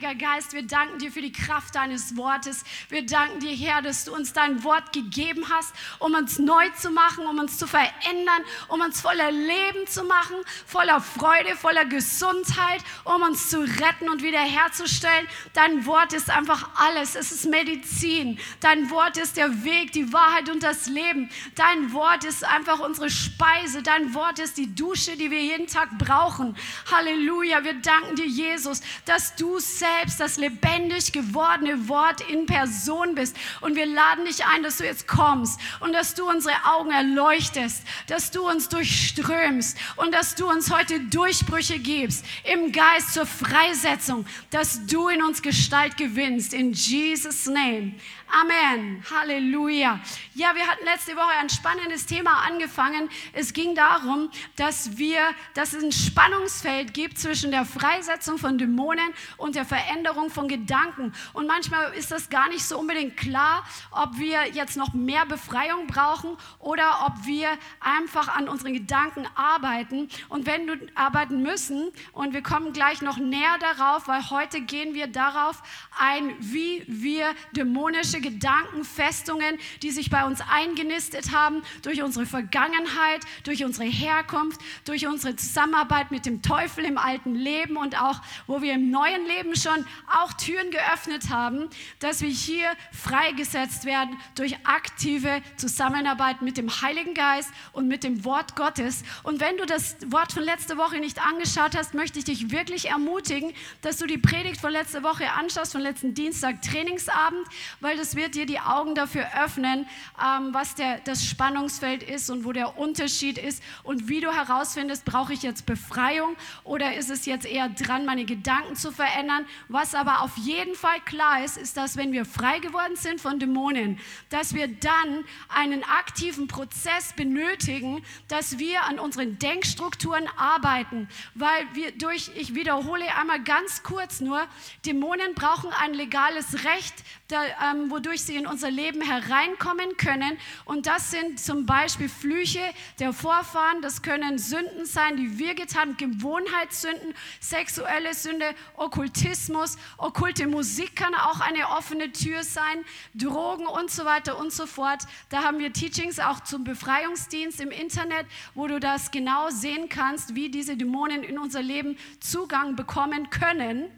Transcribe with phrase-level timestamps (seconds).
[0.00, 2.64] Heiliger Geist, wir danken dir für die Kraft deines Wortes.
[2.88, 6.90] Wir danken dir, Herr, dass du uns dein Wort gegeben hast, um uns neu zu
[6.90, 12.82] machen, um uns zu verändern, um uns voller Leben zu machen, voller Freude, voller Gesundheit,
[13.04, 15.26] um uns zu retten und wiederherzustellen.
[15.52, 17.14] Dein Wort ist einfach alles.
[17.14, 18.38] Es ist Medizin.
[18.60, 21.28] Dein Wort ist der Weg, die Wahrheit und das Leben.
[21.56, 23.82] Dein Wort ist einfach unsere Speise.
[23.82, 26.56] Dein Wort ist die Dusche, die wir jeden Tag brauchen.
[26.90, 27.64] Halleluja.
[27.64, 33.36] Wir danken dir, Jesus, dass du selbst selbst das lebendig gewordene Wort in Person bist.
[33.60, 37.82] Und wir laden dich ein, dass du jetzt kommst und dass du unsere Augen erleuchtest,
[38.06, 44.26] dass du uns durchströmst und dass du uns heute Durchbrüche gibst im Geist zur Freisetzung,
[44.50, 46.54] dass du in uns Gestalt gewinnst.
[46.54, 47.92] In Jesus' Name.
[48.32, 49.02] Amen.
[49.10, 49.98] Halleluja.
[50.34, 53.08] Ja, wir hatten letzte Woche ein spannendes Thema angefangen.
[53.32, 55.20] Es ging darum, dass wir,
[55.54, 61.12] dass es ein Spannungsfeld gibt zwischen der Freisetzung von Dämonen und der Veränderung von Gedanken.
[61.32, 65.88] Und manchmal ist das gar nicht so unbedingt klar, ob wir jetzt noch mehr Befreiung
[65.88, 67.48] brauchen oder ob wir
[67.80, 70.08] einfach an unseren Gedanken arbeiten.
[70.28, 74.94] Und wenn du arbeiten müssen, und wir kommen gleich noch näher darauf, weil heute gehen
[74.94, 75.62] wir darauf
[75.98, 83.64] ein, wie wir dämonische Gedankenfestungen, die sich bei uns eingenistet haben, durch unsere Vergangenheit, durch
[83.64, 88.74] unsere Herkunft, durch unsere Zusammenarbeit mit dem Teufel im alten Leben und auch, wo wir
[88.74, 91.68] im neuen Leben schon auch Türen geöffnet haben,
[91.98, 98.24] dass wir hier freigesetzt werden durch aktive Zusammenarbeit mit dem Heiligen Geist und mit dem
[98.24, 99.02] Wort Gottes.
[99.22, 102.88] Und wenn du das Wort von letzter Woche nicht angeschaut hast, möchte ich dich wirklich
[102.90, 107.46] ermutigen, dass du die Predigt von letzter Woche anschaust, von letzten Dienstag Trainingsabend,
[107.80, 109.86] weil das es wird dir die Augen dafür öffnen,
[110.20, 115.04] ähm, was der, das Spannungsfeld ist und wo der Unterschied ist und wie du herausfindest,
[115.04, 116.34] brauche ich jetzt Befreiung
[116.64, 119.46] oder ist es jetzt eher dran, meine Gedanken zu verändern.
[119.68, 123.38] Was aber auf jeden Fall klar ist, ist, dass wenn wir frei geworden sind von
[123.38, 131.64] Dämonen, dass wir dann einen aktiven Prozess benötigen, dass wir an unseren Denkstrukturen arbeiten, weil
[131.74, 134.44] wir durch, ich wiederhole einmal ganz kurz nur,
[134.84, 136.94] Dämonen brauchen ein legales Recht,
[137.30, 140.38] da, ähm, wodurch sie in unser Leben hereinkommen können.
[140.64, 142.62] Und das sind zum Beispiel Flüche
[142.98, 150.46] der Vorfahren, das können Sünden sein, die wir getan haben, Gewohnheitssünden, sexuelle Sünde, Okkultismus, okkulte
[150.46, 155.02] Musik kann auch eine offene Tür sein, Drogen und so weiter und so fort.
[155.30, 160.34] Da haben wir Teachings auch zum Befreiungsdienst im Internet, wo du das genau sehen kannst,
[160.34, 163.90] wie diese Dämonen in unser Leben Zugang bekommen können.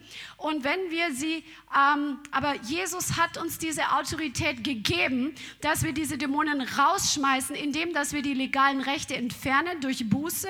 [0.43, 1.41] Und wenn wir sie,
[1.73, 8.11] ähm, aber Jesus hat uns diese Autorität gegeben, dass wir diese Dämonen rausschmeißen, indem dass
[8.11, 10.49] wir die legalen Rechte entfernen durch Buße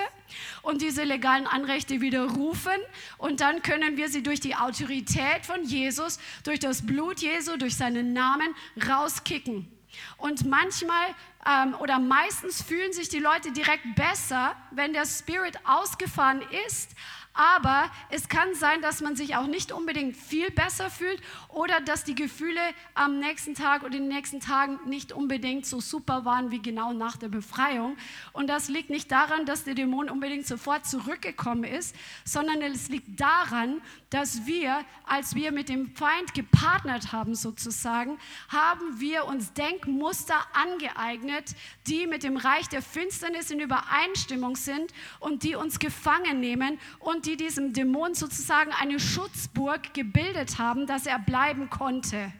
[0.64, 2.74] und diese legalen Anrechte widerrufen.
[3.20, 7.76] Und dann können wir sie durch die Autorität von Jesus, durch das Blut Jesu, durch
[7.76, 8.56] seinen Namen
[8.90, 9.72] rauskicken.
[10.18, 11.06] Und manchmal
[11.46, 16.96] ähm, oder meistens fühlen sich die Leute direkt besser, wenn der Spirit ausgefahren ist,
[17.34, 22.04] aber es kann sein, dass man sich auch nicht unbedingt viel besser fühlt oder dass
[22.04, 22.62] die Gefühle
[22.94, 26.94] am nächsten Tag oder in den nächsten Tagen nicht unbedingt so super waren wie genau
[26.94, 27.98] nach der Befreiung.
[28.34, 33.20] Und das liegt nicht daran, dass der Dämon unbedingt sofort zurückgekommen ist, sondern es liegt
[33.20, 40.36] daran, dass wir, als wir mit dem Feind gepartnert haben sozusagen, haben wir uns Denkmuster
[40.54, 41.56] angeeignet,
[41.88, 47.23] die mit dem Reich der Finsternis in Übereinstimmung sind und die uns gefangen nehmen und
[47.26, 52.32] die diesem Dämon sozusagen eine Schutzburg gebildet haben, dass er bleiben konnte.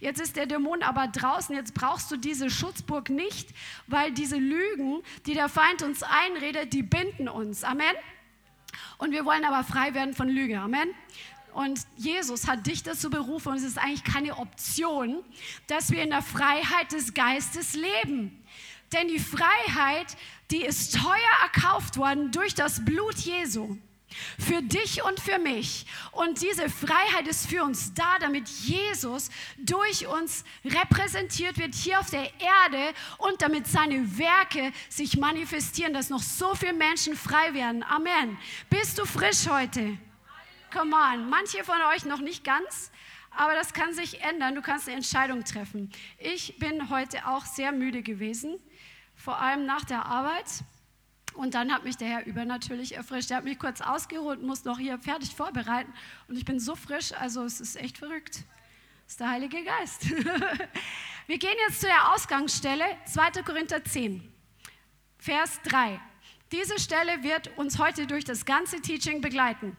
[0.00, 3.50] Jetzt ist der Dämon aber draußen, jetzt brauchst du diese Schutzburg nicht,
[3.86, 7.64] weil diese Lügen, die der Feind uns einredet, die binden uns.
[7.64, 7.94] Amen.
[8.98, 10.58] Und wir wollen aber frei werden von Lüge.
[10.58, 10.88] Amen.
[11.52, 15.24] Und Jesus hat dich dazu berufen, und es ist eigentlich keine Option,
[15.66, 18.44] dass wir in der Freiheit des Geistes leben.
[18.92, 20.16] Denn die Freiheit,
[20.50, 23.76] die ist teuer erkauft worden durch das Blut Jesu.
[24.38, 25.86] Für dich und für mich.
[26.12, 32.10] Und diese Freiheit ist für uns da, damit Jesus durch uns repräsentiert wird hier auf
[32.10, 37.82] der Erde und damit seine Werke sich manifestieren, dass noch so viele Menschen frei werden.
[37.82, 38.38] Amen.
[38.70, 39.98] Bist du frisch heute?
[40.72, 41.28] Come on.
[41.28, 42.90] Manche von euch noch nicht ganz,
[43.30, 44.54] aber das kann sich ändern.
[44.54, 45.90] Du kannst eine Entscheidung treffen.
[46.18, 48.58] Ich bin heute auch sehr müde gewesen,
[49.16, 50.46] vor allem nach der Arbeit.
[51.38, 53.30] Und dann hat mich der Herr übernatürlich erfrischt.
[53.30, 55.94] Er hat mich kurz ausgeruht, muss noch hier fertig vorbereiten.
[56.26, 58.38] Und ich bin so frisch, also es ist echt verrückt.
[59.04, 60.10] Das ist der Heilige Geist.
[61.28, 63.42] Wir gehen jetzt zu der Ausgangsstelle 2.
[63.44, 64.20] Korinther 10,
[65.18, 66.00] Vers 3.
[66.50, 69.76] Diese Stelle wird uns heute durch das ganze Teaching begleiten.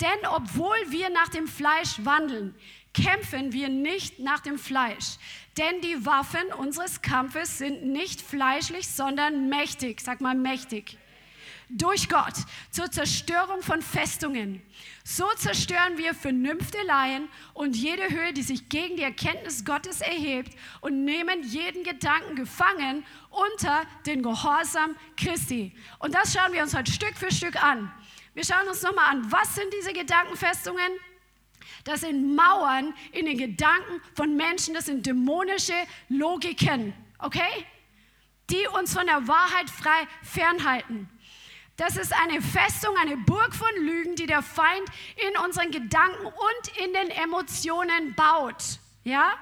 [0.00, 2.54] Denn obwohl wir nach dem Fleisch wandeln,
[2.96, 5.18] kämpfen wir nicht nach dem Fleisch.
[5.56, 10.00] Denn die Waffen unseres Kampfes sind nicht fleischlich, sondern mächtig.
[10.00, 10.98] Sag mal mächtig.
[11.68, 12.34] Durch Gott
[12.70, 14.62] zur Zerstörung von Festungen.
[15.04, 21.04] So zerstören wir Vernünfteleien und jede Höhe, die sich gegen die Erkenntnis Gottes erhebt und
[21.04, 25.72] nehmen jeden Gedanken gefangen unter den Gehorsam Christi.
[25.98, 27.92] Und das schauen wir uns heute Stück für Stück an.
[28.34, 30.92] Wir schauen uns nochmal an, was sind diese Gedankenfestungen?
[31.86, 35.72] Das sind Mauern in den Gedanken von Menschen, das sind dämonische
[36.08, 37.64] Logiken, okay?
[38.50, 41.08] Die uns von der Wahrheit frei fernhalten.
[41.76, 44.88] Das ist eine Festung, eine Burg von Lügen, die der Feind
[45.28, 48.80] in unseren Gedanken und in den Emotionen baut.
[49.04, 49.34] Ja?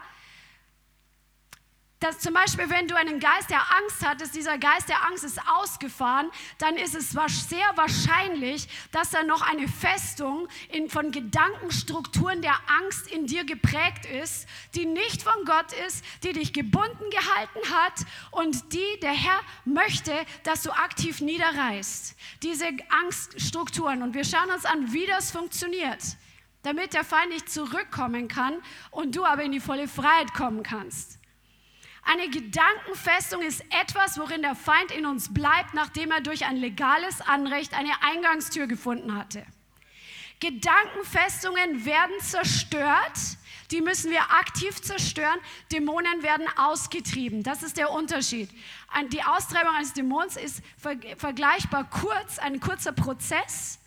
[2.04, 5.40] Dass zum Beispiel, wenn du einen Geist der Angst hattest, dieser Geist der Angst ist
[5.48, 12.56] ausgefahren, dann ist es sehr wahrscheinlich, dass da noch eine Festung in, von Gedankenstrukturen der
[12.82, 17.94] Angst in dir geprägt ist, die nicht von Gott ist, die dich gebunden gehalten hat
[18.32, 20.12] und die der Herr möchte,
[20.42, 22.16] dass du aktiv niederreißt.
[22.42, 22.66] Diese
[23.02, 24.02] Angststrukturen.
[24.02, 26.02] Und wir schauen uns an, wie das funktioniert
[26.62, 28.54] damit der Feind nicht zurückkommen kann
[28.90, 31.18] und du aber in die volle Freiheit kommen kannst.
[32.04, 37.20] Eine Gedankenfestung ist etwas, worin der Feind in uns bleibt, nachdem er durch ein legales
[37.22, 39.44] Anrecht eine Eingangstür gefunden hatte.
[40.40, 43.18] Gedankenfestungen werden zerstört,
[43.70, 45.38] die müssen wir aktiv zerstören.
[45.72, 47.42] Dämonen werden ausgetrieben.
[47.42, 48.50] Das ist der Unterschied.
[49.10, 50.62] Die Austreibung eines Dämons ist
[51.16, 53.78] vergleichbar kurz, ein kurzer Prozess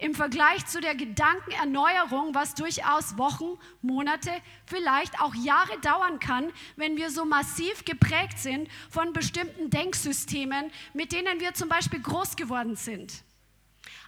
[0.00, 4.30] im Vergleich zu der Gedankenerneuerung, was durchaus Wochen, Monate,
[4.66, 11.12] vielleicht auch Jahre dauern kann, wenn wir so massiv geprägt sind von bestimmten Denksystemen, mit
[11.12, 13.24] denen wir zum Beispiel groß geworden sind.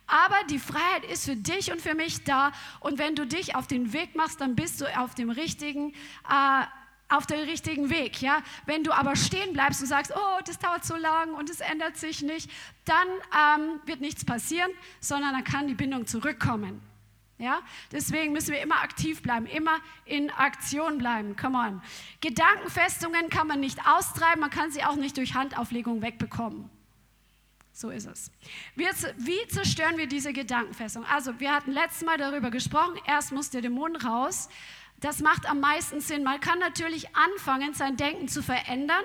[0.06, 2.52] Aber die Freiheit ist für dich und für mich da.
[2.80, 5.94] Und wenn du dich auf den Weg machst, dann bist du auf dem richtigen
[6.28, 6.64] äh,
[7.12, 8.22] auf dem richtigen Weg.
[8.22, 8.42] Ja?
[8.66, 11.96] Wenn du aber stehen bleibst und sagst, oh, das dauert so lang und es ändert
[11.96, 12.50] sich nicht,
[12.84, 14.70] dann ähm, wird nichts passieren,
[15.00, 16.80] sondern dann kann die Bindung zurückkommen.
[17.38, 17.60] Ja?
[17.90, 21.36] Deswegen müssen wir immer aktiv bleiben, immer in Aktion bleiben.
[21.36, 21.82] Come on.
[22.20, 26.70] Gedankenfestungen kann man nicht austreiben, man kann sie auch nicht durch Handauflegung wegbekommen.
[27.74, 28.30] So ist es.
[28.76, 31.06] Wir, wie zerstören wir diese Gedankenfestung?
[31.06, 33.00] Also, wir hatten letztes Mal darüber gesprochen.
[33.06, 34.50] Erst muss der Dämon raus.
[35.02, 36.22] Das macht am meisten Sinn.
[36.22, 39.04] Man kann natürlich anfangen, sein Denken zu verändern.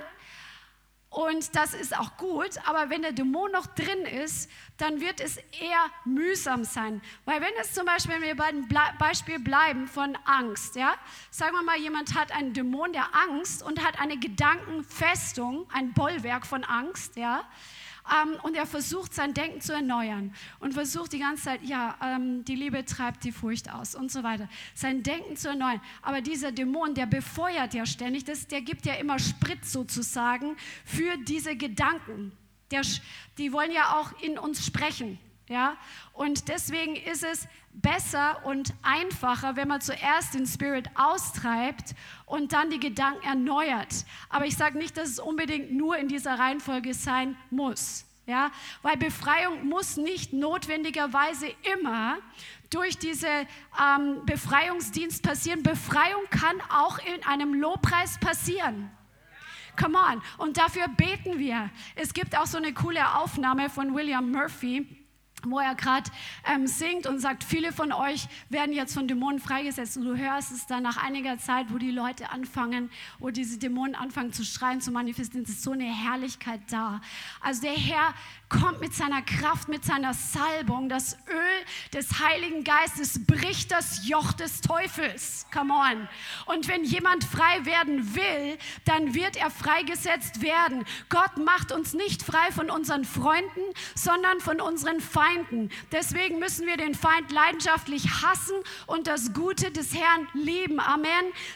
[1.10, 5.38] Und das ist auch gut, aber wenn der Dämon noch drin ist, dann wird es
[5.38, 7.02] eher mühsam sein.
[7.26, 8.68] Weil wenn es zum Beispiel, wenn wir bei dem
[9.00, 10.96] Beispiel bleiben von Angst, ja,
[11.32, 16.46] sagen wir mal, jemand hat einen Dämon der Angst und hat eine Gedankenfestung, ein Bollwerk
[16.46, 17.50] von Angst, ja,
[18.10, 22.44] ähm, und er versucht sein Denken zu erneuern und versucht die ganze Zeit, ja, ähm,
[22.46, 25.82] die Liebe treibt die Furcht aus und so weiter, sein Denken zu erneuern.
[26.02, 30.56] Aber dieser Dämon, der befeuert ja ständig, das, der gibt ja immer Sprit sozusagen
[30.86, 32.32] für diese Gedanken.
[32.72, 32.82] Der,
[33.38, 35.20] die wollen ja auch in uns sprechen.
[35.48, 35.78] Ja?
[36.14, 41.96] Und deswegen ist es besser und einfacher, wenn man zuerst den Spirit austreibt
[42.26, 44.06] und dann die Gedanken erneuert.
[44.30, 48.06] Aber ich sage nicht, dass es unbedingt nur in dieser Reihenfolge sein muss.
[48.26, 48.52] Ja?
[48.82, 52.18] Weil Befreiung muss nicht notwendigerweise immer
[52.70, 53.48] durch diesen
[53.82, 55.64] ähm, Befreiungsdienst passieren.
[55.64, 58.92] Befreiung kann auch in einem Lobpreis passieren.
[59.80, 60.22] Come on.
[60.40, 61.70] Und dafür beten wir.
[61.96, 64.97] Es gibt auch so eine coole Aufnahme von William Murphy
[65.44, 66.10] wo er gerade
[66.52, 69.98] ähm, singt und sagt, viele von euch werden jetzt von Dämonen freigesetzt.
[69.98, 72.90] Und du hörst es dann nach einiger Zeit, wo die Leute anfangen,
[73.20, 77.02] wo diese Dämonen anfangen zu schreien, zu manifestieren, es ist so eine Herrlichkeit da.
[77.42, 78.14] Also der Herr
[78.50, 80.88] kommt mit seiner Kraft, mit seiner Salbung.
[80.88, 85.46] Das Öl des Heiligen Geistes bricht das Joch des Teufels.
[85.54, 86.08] Come on.
[86.46, 90.86] Und wenn jemand frei werden will, dann wird er freigesetzt werden.
[91.10, 93.62] Gott macht uns nicht frei von unseren Freunden,
[93.96, 95.70] sondern von unseren Feinden.
[95.92, 100.80] Deswegen müssen wir den Feind leidenschaftlich hassen und das Gute des Herrn lieben.
[100.80, 101.10] Amen.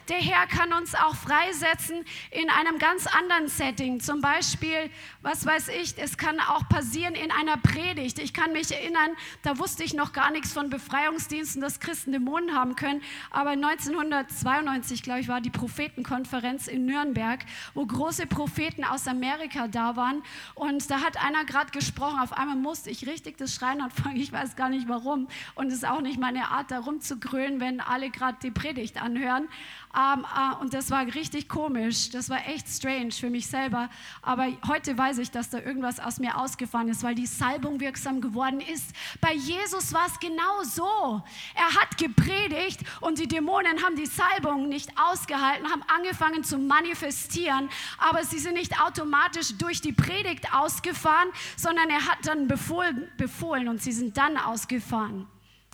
[0.10, 4.02] Der Herr kann uns auch freisetzen in einem ganz anderen Setting.
[4.02, 4.90] Zum Beispiel,
[5.22, 8.18] was weiß ich, es kann auch passieren, passieren in einer Predigt.
[8.18, 9.12] Ich kann mich erinnern,
[9.44, 13.04] da wusste ich noch gar nichts von Befreiungsdiensten, dass Christen Dämonen haben können.
[13.30, 17.42] Aber 1992, glaube ich, war die Prophetenkonferenz in Nürnberg,
[17.76, 20.24] wo große Propheten aus Amerika da waren.
[20.56, 22.20] Und da hat einer gerade gesprochen.
[22.20, 24.16] Auf einmal musste ich richtig das schreien anfangen.
[24.16, 25.28] Ich weiß gar nicht warum.
[25.54, 29.48] Und es ist auch nicht meine Art, da rumzugrölen, wenn alle gerade die Predigt anhören.
[29.96, 32.10] Ähm, äh, und das war richtig komisch.
[32.10, 33.90] Das war echt strange für mich selber.
[34.22, 38.22] Aber heute weiß ich, dass da irgendwas aus mir ausgefahren ist, weil die Salbung wirksam
[38.22, 38.94] geworden ist.
[39.20, 41.22] Bei Jesus war es genau so.
[41.56, 47.70] Er hat gepredigt und die Dämonen haben die Salbung nicht ausgehalten, haben angefangen zu manifestieren.
[47.98, 53.68] Aber sie sind nicht automatisch durch die Predigt ausgefahren, sondern er hat dann befohlen, befohlen
[53.68, 55.28] und sie sind dann ausgefahren.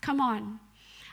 [0.04, 0.67] Come on.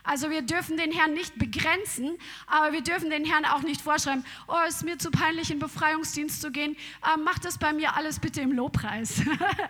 [0.04, 4.22] Also wir dürfen den Herrn nicht begrenzen, aber wir dürfen den Herrn auch nicht vorschreiben,
[4.46, 7.96] oh, es ist mir zu peinlich, in Befreiungsdienst zu gehen, äh, mach das bei mir
[7.96, 9.22] alles bitte im Lobpreis.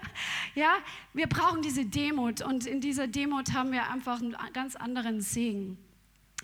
[0.56, 0.74] ja,
[1.12, 5.78] wir brauchen diese Demut und in dieser Demut haben wir einfach einen ganz anderen Segen.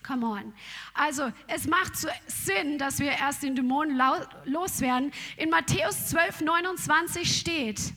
[0.06, 0.54] Come on.
[0.94, 1.92] Also, es macht
[2.26, 4.00] Sinn, dass wir erst den Dämonen
[4.44, 5.12] loswerden.
[5.36, 7.92] In Matthäus 12, 29 steht,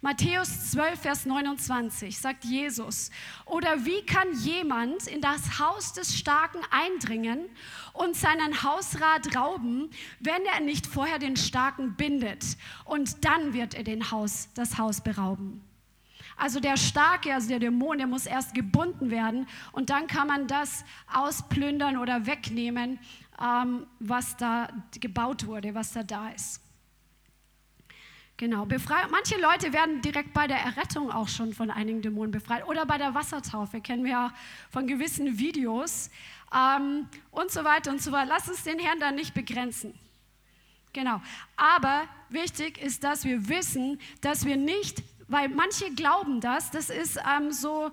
[0.00, 3.10] Matthäus 12, Vers 29 sagt Jesus,
[3.46, 7.40] oder wie kann jemand in das Haus des Starken eindringen
[7.94, 9.90] und seinen Hausrat rauben,
[10.20, 12.44] wenn er nicht vorher den Starken bindet
[12.84, 15.64] und dann wird er den Haus, das Haus berauben?
[16.36, 20.46] Also der Starke, also der Dämon, der muss erst gebunden werden und dann kann man
[20.46, 23.00] das ausplündern oder wegnehmen,
[23.42, 24.68] ähm, was da
[25.00, 26.67] gebaut wurde, was da da ist.
[28.38, 32.64] Genau, befrei manche Leute werden direkt bei der Errettung auch schon von einigen Dämonen befreit
[32.68, 34.34] oder bei der Wassertaufe, kennen wir ja
[34.70, 36.08] von gewissen Videos
[36.54, 38.26] ähm, und so weiter und so weiter.
[38.28, 39.92] Lass uns den Herrn da nicht begrenzen.
[40.92, 41.20] Genau,
[41.56, 47.18] aber wichtig ist, dass wir wissen, dass wir nicht, weil manche glauben das, das ist
[47.18, 47.90] ähm, so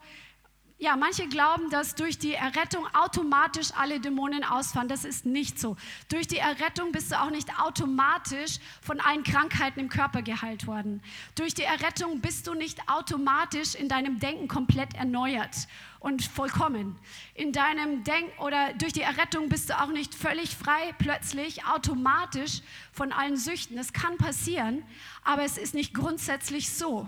[0.77, 4.89] ja, manche glauben, dass durch die Errettung automatisch alle Dämonen ausfahren.
[4.89, 5.77] Das ist nicht so.
[6.09, 11.01] Durch die Errettung bist du auch nicht automatisch von allen Krankheiten im Körper geheilt worden.
[11.35, 15.55] Durch die Errettung bist du nicht automatisch in deinem Denken komplett erneuert
[16.01, 16.99] und vollkommen.
[17.35, 22.61] In deinem Denken oder durch die Errettung bist du auch nicht völlig frei, plötzlich, automatisch
[22.91, 23.77] von allen Süchten.
[23.77, 24.83] Das kann passieren,
[25.23, 27.07] aber es ist nicht grundsätzlich so.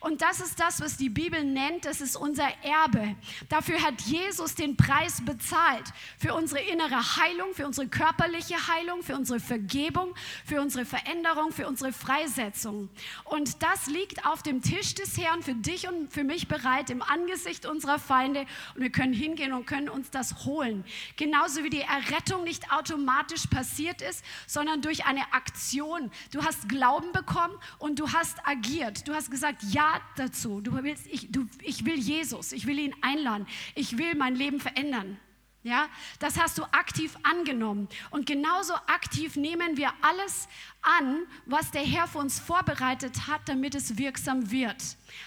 [0.00, 3.16] Und das ist das, was die Bibel nennt, das ist unser Erbe.
[3.48, 5.84] Dafür hat Jesus den Preis bezahlt.
[6.18, 10.14] Für unsere innere Heilung, für unsere körperliche Heilung, für unsere Vergebung,
[10.44, 12.88] für unsere Veränderung, für unsere Freisetzung.
[13.24, 17.02] Und das liegt auf dem Tisch des Herrn für dich und für mich bereit im
[17.02, 18.46] Angesicht unserer Feinde.
[18.74, 20.84] Und wir können hingehen und können uns das holen.
[21.16, 26.10] Genauso wie die Errettung nicht automatisch passiert ist, sondern durch eine Aktion.
[26.32, 29.06] Du hast Glauben bekommen und du hast agiert.
[29.08, 30.60] Du hast gesagt, ja dazu.
[30.60, 34.60] Du willst, ich, du, ich will Jesus, ich will ihn einladen, ich will mein Leben
[34.60, 35.18] verändern.
[35.62, 37.88] Ja, das hast du aktiv angenommen.
[38.10, 40.46] Und genauso aktiv nehmen wir alles
[40.82, 44.76] an, was der Herr für uns vorbereitet hat, damit es wirksam wird.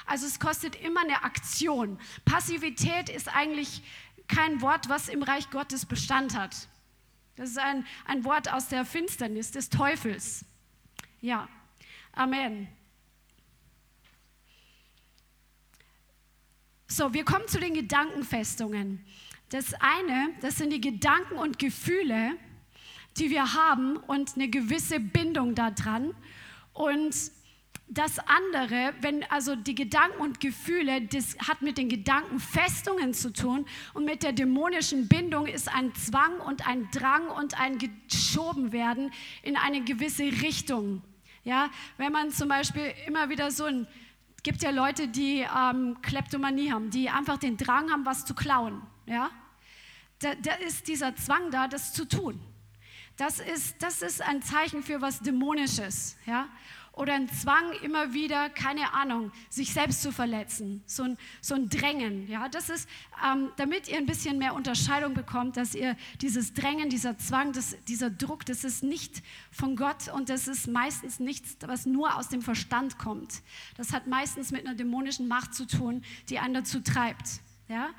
[0.05, 1.97] Also es kostet immer eine Aktion.
[2.23, 3.81] Passivität ist eigentlich
[4.27, 6.67] kein Wort, was im Reich Gottes Bestand hat.
[7.35, 10.45] Das ist ein, ein Wort aus der Finsternis des Teufels.
[11.19, 11.49] Ja,
[12.17, 12.67] Amen.
[16.89, 19.03] So, wir kommen zu den Gedankenfestungen.
[19.49, 22.37] Das eine, das sind die Gedanken und Gefühle,
[23.17, 26.13] die wir haben und eine gewisse Bindung daran.
[26.71, 27.13] Und
[27.89, 33.65] das andere, wenn also die Gedanken und Gefühle, das hat mit den Gedankenfestungen zu tun
[33.93, 39.11] und mit der dämonischen Bindung ist ein Zwang und ein Drang und ein geschoben werden
[39.43, 41.01] in eine gewisse Richtung.
[41.43, 43.87] Ja, wenn man zum Beispiel immer wieder so ein
[44.43, 48.81] gibt ja Leute, die ähm, Kleptomanie haben, die einfach den Drang haben, was zu klauen.
[49.05, 49.29] Ja?
[50.19, 52.39] Da, da ist dieser Zwang da, das zu tun.
[53.17, 56.17] Das ist, das ist ein Zeichen für was Dämonisches.
[56.25, 56.47] Ja?
[56.97, 61.69] Oder ein Zwang immer wieder, keine Ahnung, sich selbst zu verletzen, so ein, so ein
[61.69, 62.27] Drängen.
[62.27, 62.89] Ja, das ist,
[63.25, 67.77] ähm, damit ihr ein bisschen mehr Unterscheidung bekommt, dass ihr dieses Drängen, dieser Zwang, das,
[67.87, 72.29] dieser Druck, das ist nicht von Gott und das ist meistens nichts, was nur aus
[72.29, 73.41] dem Verstand kommt.
[73.77, 77.41] Das hat meistens mit einer dämonischen Macht zu tun, die einen dazu treibt.
[77.67, 77.89] Ja?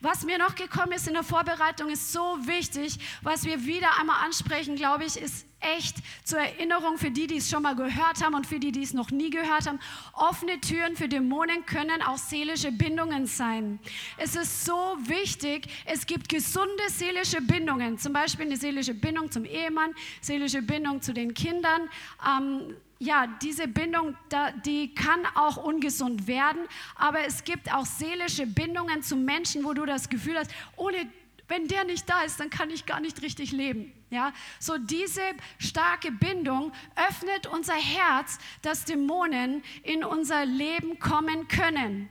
[0.00, 2.98] Was mir noch gekommen ist in der Vorbereitung, ist so wichtig.
[3.22, 5.46] Was wir wieder einmal ansprechen, glaube ich, ist
[5.76, 8.82] echt zur Erinnerung für die, die es schon mal gehört haben und für die, die
[8.82, 9.80] es noch nie gehört haben.
[10.12, 13.78] Offene Türen für Dämonen können auch seelische Bindungen sein.
[14.16, 19.44] Es ist so wichtig, es gibt gesunde seelische Bindungen, zum Beispiel eine seelische Bindung zum
[19.44, 21.88] Ehemann, seelische Bindung zu den Kindern.
[22.26, 24.16] Ähm, ja, diese Bindung,
[24.64, 26.62] die kann auch ungesund werden,
[26.94, 31.06] aber es gibt auch seelische Bindungen zu Menschen, wo du das Gefühl hast, ohne,
[31.48, 33.92] wenn der nicht da ist, dann kann ich gar nicht richtig leben.
[34.10, 35.22] Ja, so diese
[35.58, 36.72] starke Bindung
[37.08, 42.08] öffnet unser Herz, dass Dämonen in unser Leben kommen können.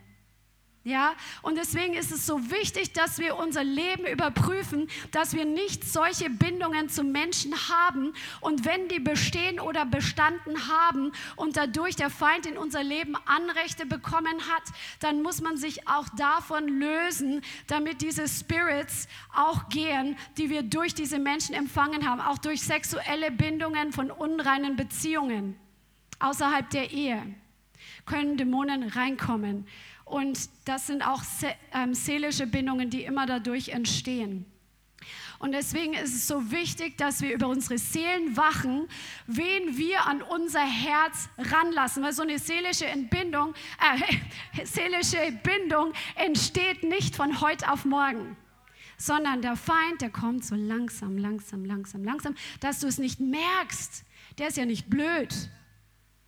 [0.86, 5.86] Ja, und deswegen ist es so wichtig, dass wir unser Leben überprüfen, dass wir nicht
[5.86, 8.13] solche Bindungen zu Menschen haben.
[8.42, 13.86] Und wenn die bestehen oder bestanden haben und dadurch der Feind in unser Leben Anrechte
[13.86, 14.63] bekommen hat,
[15.00, 20.94] dann muss man sich auch davon lösen, damit diese Spirits auch gehen, die wir durch
[20.94, 25.58] diese Menschen empfangen haben, auch durch sexuelle Bindungen von unreinen Beziehungen
[26.20, 27.22] außerhalb der Ehe
[28.06, 29.66] können Dämonen reinkommen.
[30.13, 31.24] Und das sind auch
[31.74, 34.46] ähm, seelische Bindungen, die immer dadurch entstehen.
[35.39, 38.88] Und deswegen ist es so wichtig, dass wir über unsere Seelen wachen,
[39.25, 42.03] wen wir an unser Herz ranlassen.
[42.03, 48.38] Weil so eine seelische Entbindung, äh, seelische Bindung entsteht nicht von heute auf morgen
[48.96, 54.05] sondern der Feind, der kommt so langsam, langsam, langsam, langsam, dass du es nicht merkst.
[54.38, 55.50] Der ist ja nicht blöd.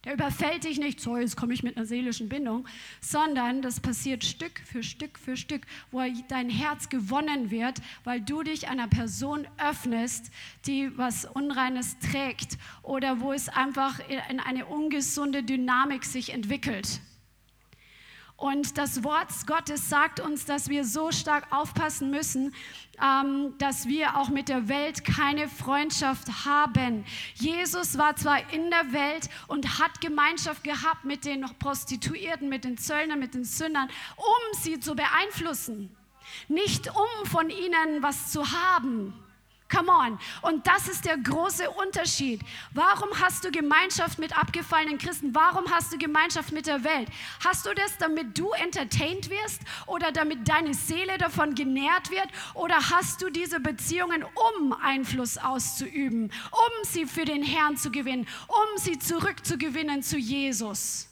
[0.05, 2.67] Der überfällt dich nicht, so jetzt komme ich mit einer seelischen Bindung,
[3.01, 8.43] sondern das passiert Stück für Stück für Stück, wo dein Herz gewonnen wird, weil du
[8.43, 10.31] dich einer Person öffnest,
[10.67, 17.01] die was Unreines trägt oder wo es einfach in eine ungesunde Dynamik sich entwickelt.
[18.37, 22.53] Und das Wort Gottes sagt uns, dass wir so stark aufpassen müssen,
[23.01, 27.05] ähm, dass wir auch mit der Welt keine Freundschaft haben.
[27.35, 32.77] Jesus war zwar in der Welt und hat Gemeinschaft gehabt mit den Prostituierten, mit den
[32.77, 35.95] Zöllnern, mit den Sündern, um sie zu beeinflussen,
[36.49, 39.13] nicht um von ihnen was zu haben.
[39.67, 40.19] Come on.
[40.43, 42.41] Und das ist der große Unterschied.
[42.73, 45.33] Warum hast du Gemeinschaft mit abgefallenen Christen?
[45.33, 47.09] Warum hast du Gemeinschaft mit der Welt?
[47.43, 52.27] Hast du das, damit du entertained wirst oder damit deine Seele davon genährt wird?
[52.53, 58.27] Oder hast du diese Beziehungen, um Einfluss auszuüben, um sie für den Herrn zu gewinnen,
[58.47, 61.09] um sie zurückzugewinnen zu Jesus?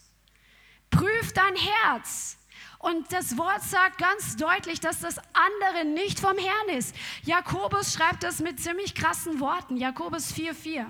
[0.92, 2.38] Prüf dein Herz.
[2.84, 6.94] Und das Wort sagt ganz deutlich, dass das andere nicht vom Herrn ist.
[7.24, 9.78] Jakobus schreibt das mit ziemlich krassen Worten.
[9.78, 10.86] Jakobus 4,4.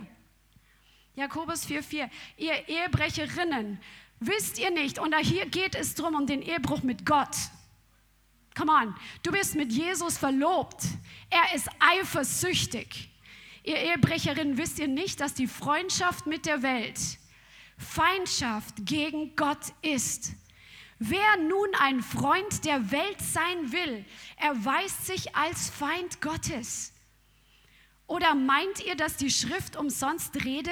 [1.14, 2.10] Jakobus 4,4.
[2.38, 3.80] Ihr Ehebrecherinnen,
[4.20, 7.36] wisst ihr nicht, und hier geht es darum, um den Ehebruch mit Gott.
[8.58, 10.84] Come on, du bist mit Jesus verlobt.
[11.30, 13.12] Er ist eifersüchtig.
[13.62, 17.00] Ihr Ehebrecherin, wisst ihr nicht, dass die Freundschaft mit der Welt
[17.78, 20.34] Feindschaft gegen Gott ist?
[21.06, 24.06] Wer nun ein Freund der Welt sein will,
[24.38, 26.94] erweist sich als Feind Gottes.
[28.08, 30.72] Oder meint ihr, dass die Schrift umsonst rede?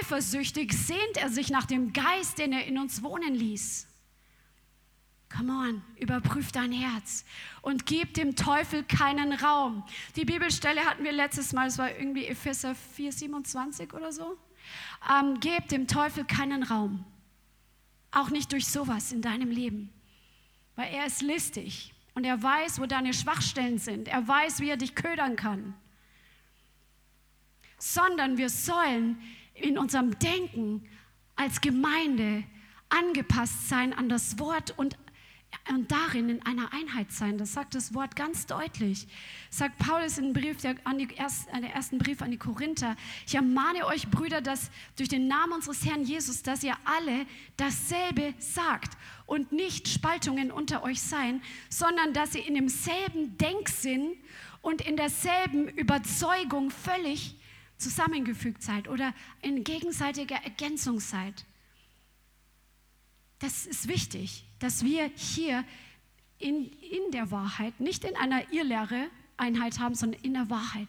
[0.00, 3.86] Eifersüchtig sehnt er sich nach dem Geist, den er in uns wohnen ließ.
[5.32, 7.24] Come on, überprüf dein Herz
[7.60, 9.84] und gib dem Teufel keinen Raum.
[10.16, 14.36] Die Bibelstelle hatten wir letztes Mal, es war irgendwie Epheser 4, 27 oder so.
[15.08, 17.04] Ähm, gebt dem Teufel keinen Raum.
[18.12, 19.90] Auch nicht durch sowas in deinem Leben.
[20.76, 24.08] Weil er ist listig und er weiß, wo deine Schwachstellen sind.
[24.08, 25.74] Er weiß, wie er dich ködern kann.
[27.78, 29.20] Sondern wir sollen
[29.54, 30.86] in unserem Denken
[31.36, 32.44] als Gemeinde
[32.88, 34.96] angepasst sein an das Wort und
[35.68, 37.38] und darin in einer Einheit sein.
[37.38, 39.06] Das sagt das Wort ganz deutlich.
[39.50, 42.96] Sagt Paulus in Brief der, an die erst, an der ersten Brief an die Korinther.
[43.26, 48.34] Ich ermahne euch, Brüder, dass durch den Namen unseres Herrn Jesus, dass ihr alle dasselbe
[48.38, 48.96] sagt
[49.26, 54.12] und nicht Spaltungen unter euch seien, sondern dass ihr in demselben Denksinn
[54.62, 57.36] und in derselben Überzeugung völlig
[57.78, 61.44] zusammengefügt seid oder in gegenseitiger Ergänzung seid.
[63.42, 65.64] Das ist wichtig dass wir hier
[66.38, 70.88] in, in der Wahrheit, nicht in einer Irrlehre Einheit haben, sondern in der Wahrheit,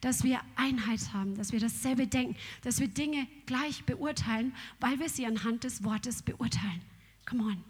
[0.00, 5.08] dass wir Einheit haben, dass wir dasselbe denken, dass wir Dinge gleich beurteilen, weil wir
[5.08, 6.82] sie anhand des Wortes beurteilen.
[7.26, 7.64] Come on.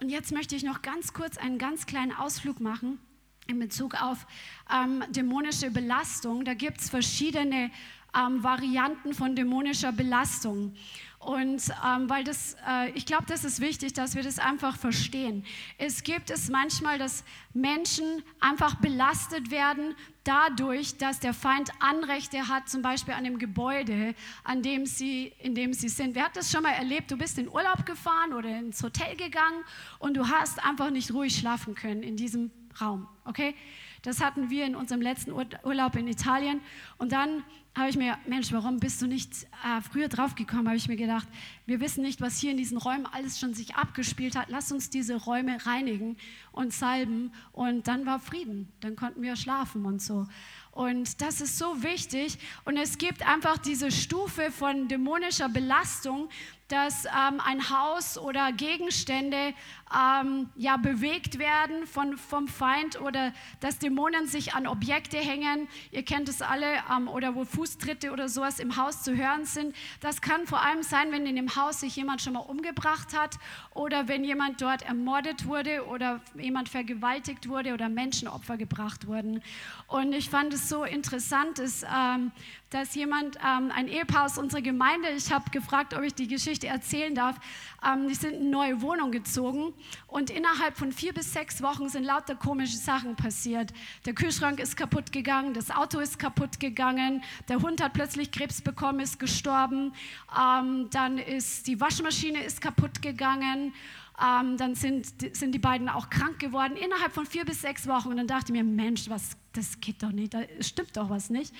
[0.00, 3.00] Und jetzt möchte ich noch ganz kurz einen ganz kleinen Ausflug machen
[3.48, 4.26] in Bezug auf
[4.72, 6.44] ähm, dämonische Belastung.
[6.44, 7.72] Da gibt es verschiedene
[8.16, 10.76] ähm, Varianten von dämonischer Belastung.
[11.18, 15.44] Und ähm, weil das, äh, ich glaube, das ist wichtig, dass wir das einfach verstehen.
[15.76, 22.68] Es gibt es manchmal, dass Menschen einfach belastet werden dadurch, dass der Feind Anrechte hat,
[22.68, 26.14] zum Beispiel an dem Gebäude, an dem sie, in dem sie sind.
[26.14, 27.10] Wer hat das schon mal erlebt?
[27.10, 29.64] Du bist in Urlaub gefahren oder ins Hotel gegangen
[29.98, 33.54] und du hast einfach nicht ruhig schlafen können in diesem Raum, okay?
[34.02, 36.60] Das hatten wir in unserem letzten Urlaub in Italien.
[36.98, 37.42] Und dann
[37.78, 40.66] habe ich mir, Mensch, warum bist du nicht äh, früher draufgekommen?
[40.66, 41.28] Habe ich mir gedacht,
[41.66, 44.46] wir wissen nicht, was hier in diesen Räumen alles schon sich abgespielt hat.
[44.48, 46.16] Lass uns diese Räume reinigen
[46.50, 47.32] und salben.
[47.52, 48.72] Und dann war Frieden.
[48.80, 50.26] Dann konnten wir schlafen und so.
[50.72, 52.38] Und das ist so wichtig.
[52.64, 56.28] Und es gibt einfach diese Stufe von dämonischer Belastung,
[56.68, 59.54] dass ähm, ein Haus oder Gegenstände
[59.94, 65.68] ähm, ja, bewegt werden von, vom Feind oder dass Dämonen sich an Objekte hängen.
[65.90, 69.74] Ihr kennt es alle, ähm, oder wo Fußtritte oder sowas im Haus zu hören sind.
[70.00, 73.38] Das kann vor allem sein, wenn in dem Haus sich jemand schon mal umgebracht hat
[73.74, 79.42] oder wenn jemand dort ermordet wurde oder jemand vergewaltigt wurde oder Menschenopfer gebracht wurden.
[79.86, 82.32] Und ich fand es so interessant, dass, ähm,
[82.70, 86.66] dass jemand, ähm, ein Ehepaar aus unserer Gemeinde, ich habe gefragt, ob ich die Geschichte
[86.66, 87.36] erzählen darf,
[87.86, 89.72] ähm, die sind in eine neue Wohnung gezogen
[90.06, 93.72] und innerhalb von vier bis sechs Wochen sind lauter komische Sachen passiert.
[94.04, 98.60] Der Kühlschrank ist kaputt gegangen, das Auto ist kaputt gegangen, der Hund hat plötzlich Krebs
[98.60, 99.92] bekommen, ist gestorben,
[100.38, 103.72] ähm, dann ist die Waschmaschine ist kaputt gegangen.
[104.20, 108.08] Ähm, dann sind, sind die beiden auch krank geworden, innerhalb von vier bis sechs Wochen.
[108.08, 111.30] Und dann dachte ich mir, Mensch, was, das geht doch nicht, da stimmt doch was
[111.30, 111.54] nicht.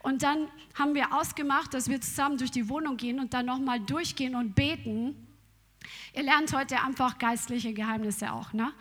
[0.00, 0.46] Und dann
[0.78, 4.54] haben wir ausgemacht, dass wir zusammen durch die Wohnung gehen und dann nochmal durchgehen und
[4.54, 5.16] beten.
[6.14, 8.72] Ihr lernt heute einfach geistliche Geheimnisse auch, ne?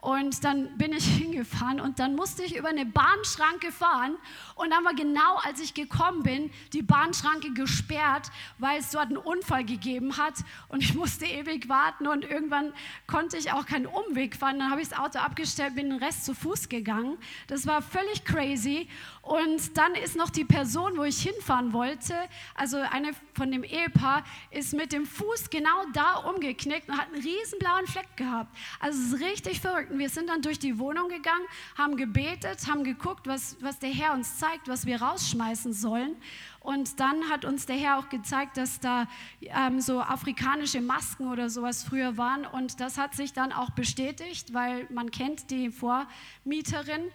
[0.00, 4.16] Und dann bin ich hingefahren und dann musste ich über eine Bahnschranke fahren.
[4.54, 9.16] Und dann war genau, als ich gekommen bin, die Bahnschranke gesperrt, weil es dort einen
[9.16, 10.34] Unfall gegeben hat.
[10.68, 12.72] Und ich musste ewig warten und irgendwann
[13.06, 14.60] konnte ich auch keinen Umweg fahren.
[14.60, 17.18] Dann habe ich das Auto abgestellt, bin den Rest zu Fuß gegangen.
[17.48, 18.88] Das war völlig crazy.
[19.28, 22.14] Und dann ist noch die Person, wo ich hinfahren wollte,
[22.54, 27.22] also eine von dem Ehepaar, ist mit dem Fuß genau da umgeknickt und hat einen
[27.22, 28.56] riesen blauen Fleck gehabt.
[28.80, 29.90] Also es ist richtig verrückt.
[29.90, 31.44] Und wir sind dann durch die Wohnung gegangen,
[31.76, 36.16] haben gebetet, haben geguckt, was, was der Herr uns zeigt, was wir rausschmeißen sollen.
[36.60, 39.08] Und dann hat uns der Herr auch gezeigt, dass da
[39.42, 42.46] ähm, so afrikanische Masken oder sowas früher waren.
[42.46, 47.10] Und das hat sich dann auch bestätigt, weil man kennt die Vormieterin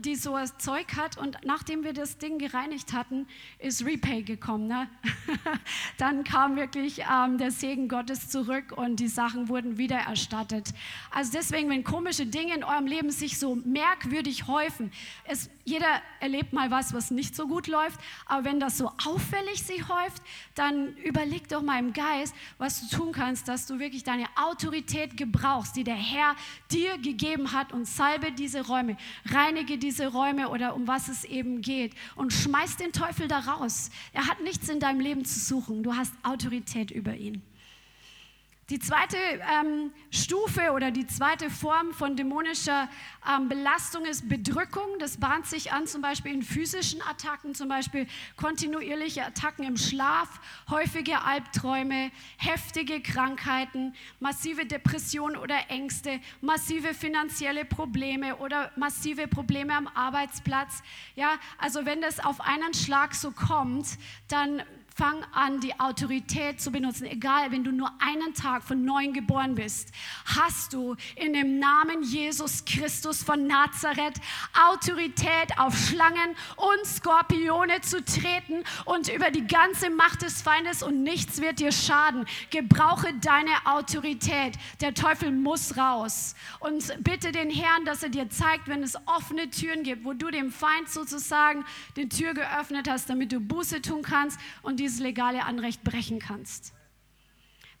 [0.00, 1.18] die so ein Zeug hat.
[1.18, 3.26] Und nachdem wir das Ding gereinigt hatten,
[3.58, 4.66] ist Repay gekommen.
[4.66, 4.88] Ne?
[5.98, 10.72] Dann kam wirklich ähm, der Segen Gottes zurück und die Sachen wurden wieder erstattet.
[11.10, 14.90] Also deswegen, wenn komische Dinge in eurem Leben sich so merkwürdig häufen,
[15.24, 19.62] es, jeder erlebt mal was, was nicht so gut läuft, aber wenn das so auffällig
[19.62, 20.22] sich häuft,
[20.54, 25.16] dann überleg doch mal im Geist, was du tun kannst, dass du wirklich deine Autorität
[25.16, 26.34] gebrauchst, die der Herr
[26.70, 31.60] dir gegeben hat und salbe diese Räume, reinige diese Räume oder um was es eben
[31.60, 33.90] geht und schmeiß den Teufel da raus.
[34.12, 35.82] Er hat nichts in deinem Leben zu suchen.
[35.82, 37.42] Du hast Autorität über ihn.
[38.70, 42.88] Die zweite ähm, Stufe oder die zweite Form von dämonischer
[43.28, 44.86] ähm, Belastung ist Bedrückung.
[44.98, 50.40] Das bahnt sich an zum Beispiel in physischen Attacken, zum Beispiel kontinuierliche Attacken im Schlaf,
[50.70, 59.88] häufige Albträume, heftige Krankheiten, massive Depressionen oder Ängste, massive finanzielle Probleme oder massive Probleme am
[59.88, 60.82] Arbeitsplatz.
[61.16, 63.98] Ja, also wenn das auf einen Schlag so kommt,
[64.28, 64.62] dann
[64.96, 67.06] Fang an, die Autorität zu benutzen.
[67.06, 69.90] Egal, wenn du nur einen Tag von neuem geboren bist,
[70.24, 74.20] hast du in dem Namen Jesus Christus von Nazareth
[74.70, 81.02] Autorität auf Schlangen und Skorpione zu treten und über die ganze Macht des Feindes und
[81.02, 82.24] nichts wird dir schaden.
[82.50, 84.54] Gebrauche deine Autorität.
[84.80, 86.36] Der Teufel muss raus.
[86.60, 90.30] Und bitte den Herrn, dass er dir zeigt, wenn es offene Türen gibt, wo du
[90.30, 91.64] dem Feind sozusagen
[91.96, 96.18] die Tür geöffnet hast, damit du Buße tun kannst und die dieses legale Anrecht brechen
[96.18, 96.74] kannst.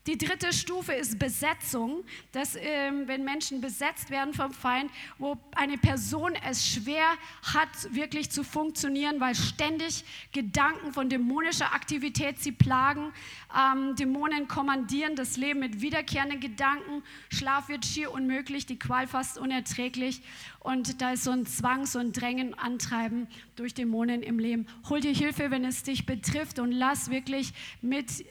[0.06, 5.78] Die dritte Stufe ist Besetzung, dass ähm, wenn Menschen besetzt werden vom Feind, wo eine
[5.78, 7.06] Person es schwer
[7.42, 13.14] hat, wirklich zu funktionieren, weil ständig Gedanken von dämonischer Aktivität sie plagen.
[13.56, 17.02] Ähm, Dämonen kommandieren das Leben mit wiederkehrenden Gedanken.
[17.30, 20.20] Schlaf wird schier unmöglich, die Qual fast unerträglich.
[20.64, 24.66] Und da ist so ein Zwang, so ein Drängen, Antreiben durch Dämonen im Leben.
[24.88, 28.24] Hol dir Hilfe, wenn es dich betrifft und lass wirklich mit,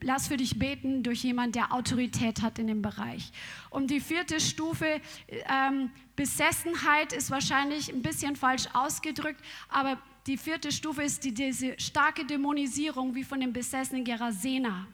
[0.00, 3.32] lass für dich beten durch jemand, der Autorität hat in dem Bereich.
[3.70, 9.98] Und die vierte Stufe, ähm, Besessenheit ist wahrscheinlich ein bisschen falsch ausgedrückt, aber
[10.28, 14.86] die vierte Stufe ist die, diese starke Dämonisierung wie von dem besessenen Gerasena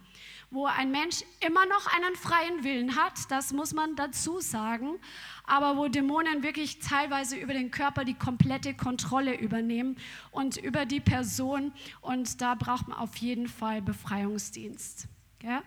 [0.50, 4.98] wo ein Mensch immer noch einen freien Willen hat, das muss man dazu sagen,
[5.46, 9.96] aber wo Dämonen wirklich teilweise über den Körper die komplette Kontrolle übernehmen
[10.30, 15.06] und über die Person und da braucht man auf jeden Fall Befreiungsdienst.
[15.42, 15.62] Ja?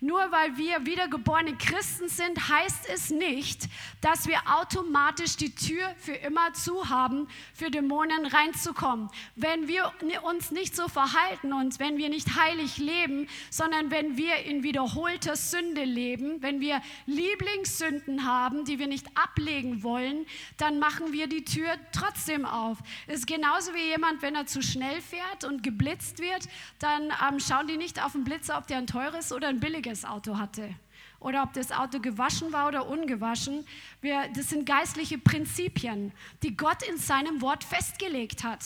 [0.00, 3.68] Nur weil wir wiedergeborene Christen sind, heißt es nicht,
[4.00, 9.08] dass wir automatisch die Tür für immer zu haben, für Dämonen reinzukommen.
[9.34, 14.36] Wenn wir uns nicht so verhalten und wenn wir nicht heilig leben, sondern wenn wir
[14.44, 20.26] in wiederholter Sünde leben, wenn wir Lieblingssünden haben, die wir nicht ablegen wollen,
[20.58, 22.78] dann machen wir die Tür trotzdem auf.
[23.08, 26.44] Es ist genauso wie jemand, wenn er zu schnell fährt und geblitzt wird,
[26.78, 29.87] dann ähm, schauen die nicht auf den Blitzer, ob der ein teures oder ein billiges
[30.04, 30.74] Auto hatte
[31.20, 33.66] oder ob das Auto gewaschen war oder ungewaschen.
[34.00, 38.64] Wir, das sind geistliche Prinzipien, die Gott in seinem Wort festgelegt hat.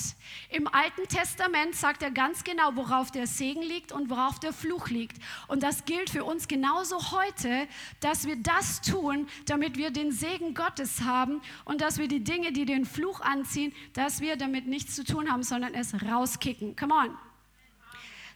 [0.50, 4.88] Im Alten Testament sagt er ganz genau, worauf der Segen liegt und worauf der Fluch
[4.88, 5.16] liegt.
[5.48, 7.66] Und das gilt für uns genauso heute,
[8.00, 12.52] dass wir das tun, damit wir den Segen Gottes haben und dass wir die Dinge,
[12.52, 16.76] die den Fluch anziehen, dass wir damit nichts zu tun haben, sondern es rauskicken.
[16.76, 17.31] Come on.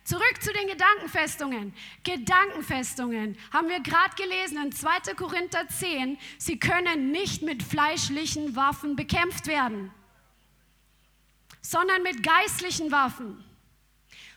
[0.06, 1.74] Zurück zu den Gedankenfestungen.
[2.04, 5.14] Gedankenfestungen haben wir gerade gelesen in 2.
[5.16, 6.16] Korinther 10.
[6.38, 9.90] Sie können nicht mit fleischlichen Waffen bekämpft werden,
[11.60, 13.44] sondern mit geistlichen Waffen.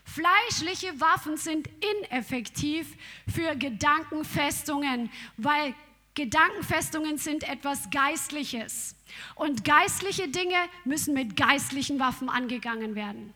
[0.02, 1.70] Fleischliche Waffen sind
[2.02, 2.96] ineffektiv
[3.32, 5.72] für Gedankenfestungen, weil
[6.14, 8.96] Gedankenfestungen sind etwas Geistliches.
[9.36, 13.34] Und geistliche Dinge müssen mit geistlichen Waffen angegangen werden.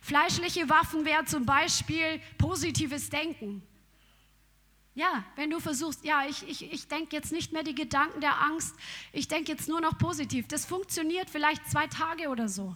[0.00, 3.62] Fleischliche Waffen wären zum Beispiel positives Denken.
[4.94, 8.42] Ja, wenn du versuchst, ja, ich, ich, ich denke jetzt nicht mehr die Gedanken der
[8.42, 8.74] Angst,
[9.12, 10.48] ich denke jetzt nur noch positiv.
[10.48, 12.74] Das funktioniert vielleicht zwei Tage oder so.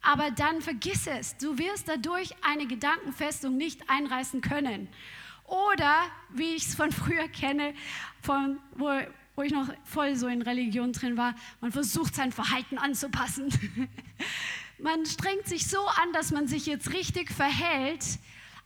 [0.00, 4.88] Aber dann vergiss es, du wirst dadurch eine Gedankenfestung nicht einreißen können.
[5.44, 5.96] Oder,
[6.30, 7.74] wie ich es von früher kenne,
[8.22, 8.88] von, wo,
[9.36, 13.50] wo ich noch voll so in Religion drin war, man versucht sein Verhalten anzupassen.
[14.82, 18.04] Man strengt sich so an, dass man sich jetzt richtig verhält,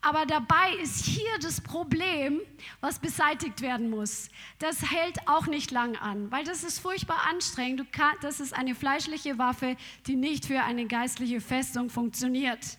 [0.00, 2.40] aber dabei ist hier das Problem,
[2.80, 4.28] was beseitigt werden muss.
[4.58, 7.90] Das hält auch nicht lang an, weil das ist furchtbar anstrengend.
[7.92, 12.78] Kann, das ist eine fleischliche Waffe, die nicht für eine geistliche Festung funktioniert,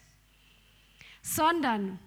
[1.22, 2.00] sondern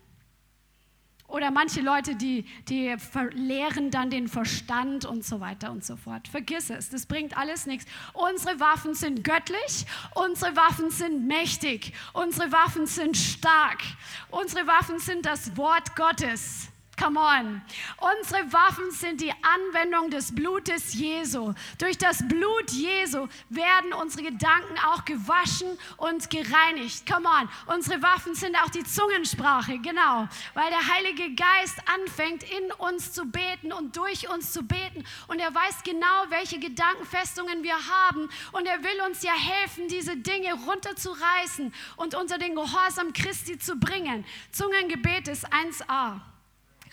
[1.28, 6.26] oder manche Leute, die, die verlehren dann den Verstand und so weiter und so fort.
[6.26, 7.86] Vergiss es, das bringt alles nichts.
[8.14, 13.82] Unsere Waffen sind göttlich, unsere Waffen sind mächtig, unsere Waffen sind stark,
[14.30, 16.70] unsere Waffen sind das Wort Gottes.
[16.98, 17.62] Come on.
[17.98, 21.54] Unsere Waffen sind die Anwendung des Blutes Jesu.
[21.78, 27.06] Durch das Blut Jesu werden unsere Gedanken auch gewaschen und gereinigt.
[27.06, 27.48] Come on.
[27.72, 30.28] Unsere Waffen sind auch die Zungensprache, genau.
[30.54, 35.04] Weil der Heilige Geist anfängt, in uns zu beten und durch uns zu beten.
[35.28, 38.28] Und er weiß genau, welche Gedankenfestungen wir haben.
[38.50, 43.76] Und er will uns ja helfen, diese Dinge runterzureißen und unter den Gehorsam Christi zu
[43.76, 44.24] bringen.
[44.50, 46.20] Zungengebet ist 1a.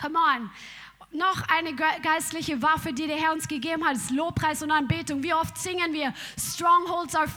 [0.02, 0.50] Come on.
[1.12, 5.24] Noch eine geistliche Waffe, die der Herr uns gegeben hat, ist Lobpreis und Anbetung.
[5.24, 7.30] Wie oft singen wir, Strongholds are,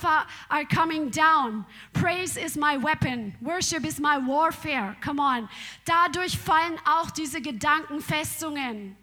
[0.49, 1.65] are coming down.
[1.93, 3.35] Praise is my weapon.
[3.41, 4.97] Worship is my warfare.
[5.05, 5.49] Come on.
[5.85, 8.97] Dadurch fallen auch diese Gedankenfestungen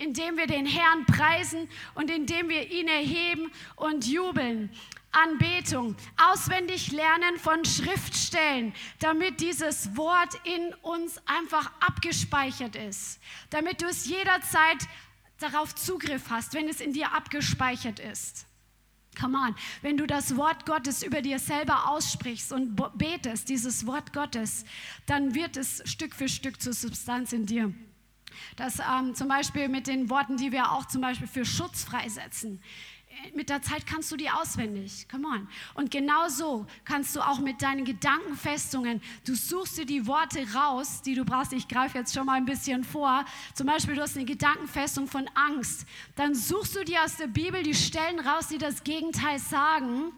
[0.00, 4.70] indem wir den Herrn preisen und indem wir ihn erheben und jubeln.
[5.12, 5.96] Anbetung,
[6.30, 13.20] auswendig lernen von Schriftstellen, damit dieses Wort in uns einfach abgespeichert ist,
[13.50, 14.78] damit du es jederzeit
[15.38, 18.46] darauf Zugriff hast, wenn es in dir abgespeichert ist.
[19.18, 24.12] Come on, wenn du das Wort Gottes über dir selber aussprichst und betest, dieses Wort
[24.12, 24.64] Gottes,
[25.06, 27.74] dann wird es Stück für Stück zur Substanz in dir.
[28.56, 32.62] Das ähm, zum Beispiel mit den Worten, die wir auch zum Beispiel für Schutz freisetzen
[33.34, 35.06] mit der Zeit kannst du die auswendig.
[35.10, 35.48] Come on.
[35.74, 41.02] Und genau so kannst du auch mit deinen Gedankenfestungen, du suchst dir die Worte raus,
[41.02, 41.52] die du brauchst.
[41.52, 43.24] Ich greife jetzt schon mal ein bisschen vor.
[43.54, 45.86] Zum Beispiel, du hast eine Gedankenfestung von Angst.
[46.16, 50.12] Dann suchst du dir aus der Bibel die Stellen raus, die das Gegenteil sagen.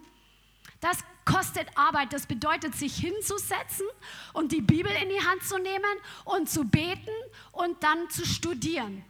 [0.80, 2.12] Das kostet Arbeit.
[2.12, 3.86] Das bedeutet, sich hinzusetzen
[4.32, 5.84] und die Bibel in die Hand zu nehmen
[6.24, 7.10] und zu beten
[7.52, 9.04] und dann zu studieren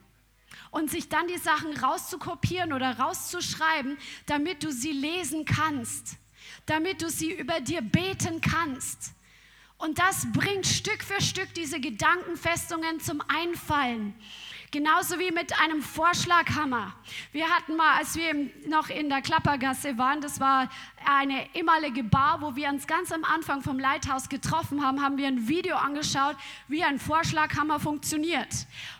[0.73, 6.17] und sich dann die Sachen rauszukopieren oder rauszuschreiben, damit du sie lesen kannst,
[6.67, 9.13] damit du sie über dir beten kannst.
[9.77, 14.15] Und das bringt Stück für Stück diese Gedankenfestungen zum Einfallen.
[14.73, 16.95] Genauso wie mit einem Vorschlaghammer.
[17.31, 18.33] Wir hatten mal, als wir
[18.67, 20.71] noch in der Klappergasse waren, das war
[21.05, 25.29] eine ehemalige Bar, wo wir uns ganz am Anfang vom Leithaus getroffen haben, haben wir
[25.29, 26.37] ein Video angeschaut,
[26.69, 28.49] wie ein Vorschlaghammer funktioniert.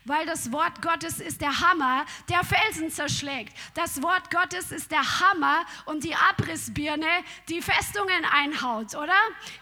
[0.05, 3.57] Weil das Wort Gottes ist der Hammer, der Felsen zerschlägt.
[3.73, 7.07] Das Wort Gottes ist der Hammer und die Abrissbirne,
[7.49, 9.15] die Festungen einhaut, oder?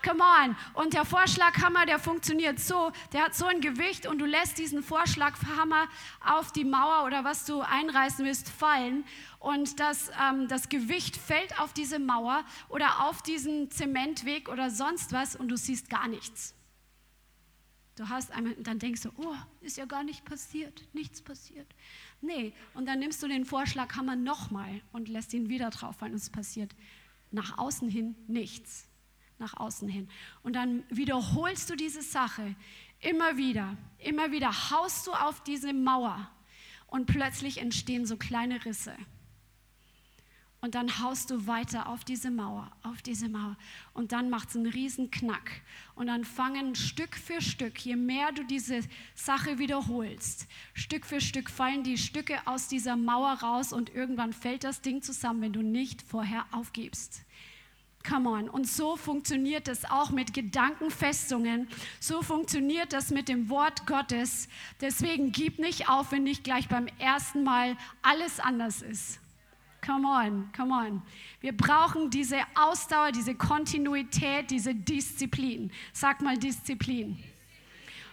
[0.05, 0.57] Come on.
[0.75, 4.83] Und der Vorschlaghammer, der funktioniert so, der hat so ein Gewicht und du lässt diesen
[4.83, 5.87] Vorschlaghammer
[6.25, 9.05] auf die Mauer oder was du einreißen willst fallen
[9.39, 15.13] und das, ähm, das Gewicht fällt auf diese Mauer oder auf diesen Zementweg oder sonst
[15.13, 16.55] was und du siehst gar nichts.
[17.97, 21.67] Du hast einmal, dann denkst du, oh, ist ja gar nicht passiert, nichts passiert.
[22.23, 26.31] Nee, und dann nimmst du den Vorschlaghammer nochmal und lässt ihn wieder drauf, weil es
[26.31, 26.75] passiert
[27.31, 28.87] nach außen hin nichts.
[29.39, 30.09] Nach außen hin.
[30.43, 32.55] Und dann wiederholst du diese Sache
[33.01, 36.31] Immer wieder, immer wieder haust du auf diese Mauer
[36.87, 38.95] und plötzlich entstehen so kleine Risse.
[40.63, 43.57] Und dann haust du weiter auf diese Mauer, auf diese Mauer.
[43.95, 45.63] Und dann macht es einen riesen Knack.
[45.95, 48.81] Und dann fangen Stück für Stück, je mehr du diese
[49.15, 54.65] Sache wiederholst, Stück für Stück fallen die Stücke aus dieser Mauer raus und irgendwann fällt
[54.65, 57.25] das Ding zusammen, wenn du nicht vorher aufgibst.
[58.09, 58.49] Come on.
[58.49, 61.69] Und so funktioniert es auch mit Gedankenfestungen.
[62.01, 64.49] So funktioniert das mit dem Wort Gottes.
[64.81, 69.21] Deswegen gib nicht auf, wenn nicht gleich beim ersten Mal alles anders ist.
[69.85, 71.03] Come on, come on.
[71.41, 75.71] Wir brauchen diese Ausdauer, diese Kontinuität, diese Disziplin.
[75.93, 77.19] Sag mal Disziplin.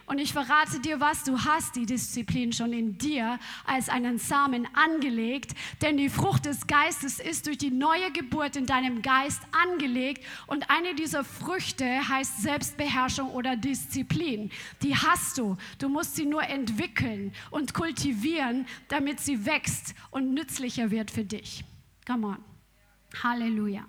[0.08, 4.66] Und ich verrate dir was, du hast die Disziplin schon in dir als einen Samen
[4.74, 10.24] angelegt, denn die Frucht des Geistes ist durch die neue Geburt in deinem Geist angelegt
[10.46, 14.50] und eine dieser Früchte heißt Selbstbeherrschung oder Disziplin.
[14.82, 15.58] Die hast du.
[15.78, 21.64] Du musst sie nur entwickeln und kultivieren, damit sie wächst und nützlicher wird für dich.
[22.06, 22.44] Come on.
[23.22, 23.84] Halleluja.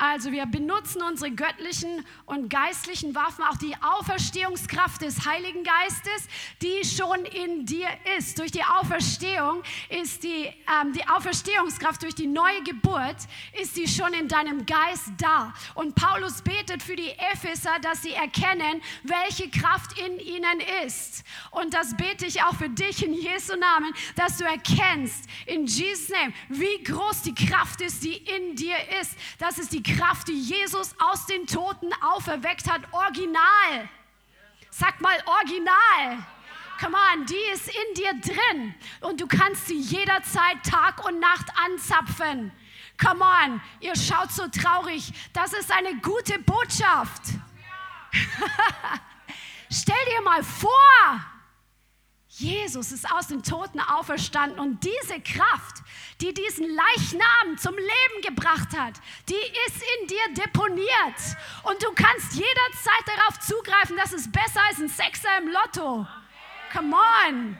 [0.00, 6.26] Also wir benutzen unsere göttlichen und geistlichen Waffen, auch die Auferstehungskraft des Heiligen Geistes,
[6.62, 8.38] die schon in dir ist.
[8.38, 13.16] Durch die Auferstehung ist die, ähm, die Auferstehungskraft, durch die neue Geburt
[13.60, 15.52] ist sie schon in deinem Geist da.
[15.74, 21.24] Und Paulus betet für die Epheser, dass sie erkennen, welche Kraft in ihnen ist.
[21.50, 26.08] Und das bete ich auch für dich in Jesu Namen, dass du erkennst in Jesus
[26.08, 29.14] Name, wie groß die Kraft ist, die in dir ist.
[29.38, 33.88] Das ist die Kraft, die Jesus aus den Toten auferweckt hat, original.
[34.70, 36.24] Sag mal original.
[36.80, 41.46] Come on, die ist in dir drin und du kannst sie jederzeit Tag und Nacht
[41.66, 42.52] anzapfen.
[43.02, 45.12] Come on, ihr schaut so traurig.
[45.32, 47.22] Das ist eine gute Botschaft.
[49.70, 50.70] Stell dir mal vor,
[52.40, 55.82] Jesus ist aus den Toten auferstanden und diese Kraft,
[56.22, 58.94] die diesen Leichnam zum Leben gebracht hat,
[59.28, 59.34] die
[59.66, 61.20] ist in dir deponiert
[61.64, 66.06] und du kannst jederzeit darauf zugreifen, dass es besser als ein Sechser im Lotto.
[66.72, 67.58] Come on.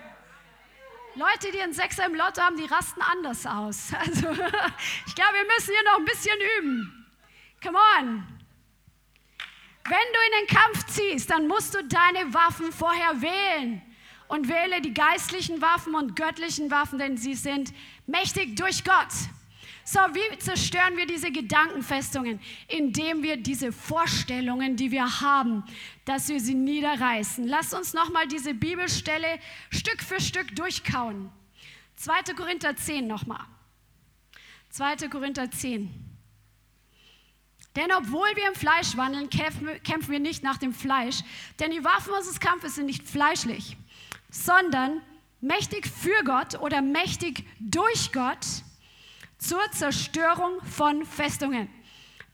[1.14, 3.92] Leute, die einen Sechser im Lotto haben, die rasten anders aus.
[3.98, 7.06] Also, ich glaube, wir müssen hier noch ein bisschen üben.
[7.62, 8.26] Come on.
[9.84, 13.82] Wenn du in den Kampf ziehst, dann musst du deine Waffen vorher wählen
[14.30, 17.74] und wähle die geistlichen Waffen und göttlichen Waffen, denn sie sind
[18.06, 19.12] mächtig durch Gott.
[19.84, 22.38] So, wie zerstören wir diese Gedankenfestungen?
[22.68, 25.64] Indem wir diese Vorstellungen, die wir haben,
[26.04, 27.44] dass wir sie niederreißen.
[27.48, 29.40] Lass uns nochmal diese Bibelstelle
[29.70, 31.32] Stück für Stück durchkauen.
[31.96, 32.34] 2.
[32.34, 33.44] Korinther 10 nochmal.
[34.68, 35.08] 2.
[35.08, 35.92] Korinther 10.
[37.74, 41.20] Denn obwohl wir im Fleisch wandeln, kämpfen wir nicht nach dem Fleisch,
[41.58, 43.76] denn die Waffen unseres Kampfes sind nicht fleischlich,
[44.30, 45.02] sondern
[45.40, 48.46] mächtig für Gott oder mächtig durch Gott
[49.38, 51.68] zur Zerstörung von Festungen.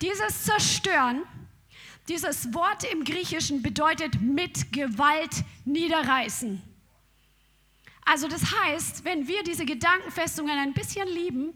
[0.03, 1.23] Dieses Zerstören,
[2.09, 6.63] dieses Wort im Griechischen bedeutet mit Gewalt niederreißen.
[8.05, 11.53] Also das heißt, wenn wir diese Gedankenfestungen ein bisschen lieben,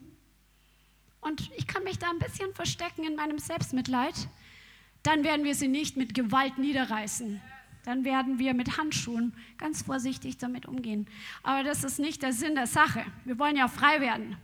[1.20, 4.14] und ich kann mich da ein bisschen verstecken in meinem Selbstmitleid,
[5.02, 7.42] dann werden wir sie nicht mit Gewalt niederreißen
[7.90, 11.08] dann werden wir mit Handschuhen ganz vorsichtig damit umgehen.
[11.42, 13.04] Aber das ist nicht der Sinn der Sache.
[13.24, 14.36] Wir wollen ja frei werden.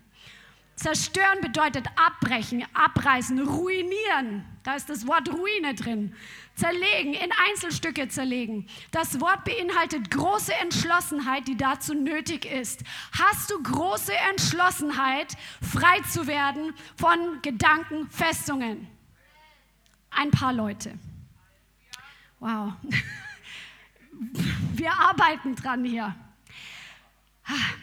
[0.75, 4.45] Zerstören bedeutet abbrechen, abreißen, ruinieren.
[4.65, 6.13] Da ist das Wort Ruine drin.
[6.57, 8.67] Zerlegen, in Einzelstücke zerlegen.
[8.91, 12.83] Das Wort beinhaltet große Entschlossenheit, die dazu nötig ist.
[13.13, 18.89] Hast du große Entschlossenheit, frei zu werden von Gedankenfestungen?
[20.11, 20.99] Ein paar Leute.
[22.41, 22.73] Wow.
[24.75, 26.15] Wir arbeiten dran hier.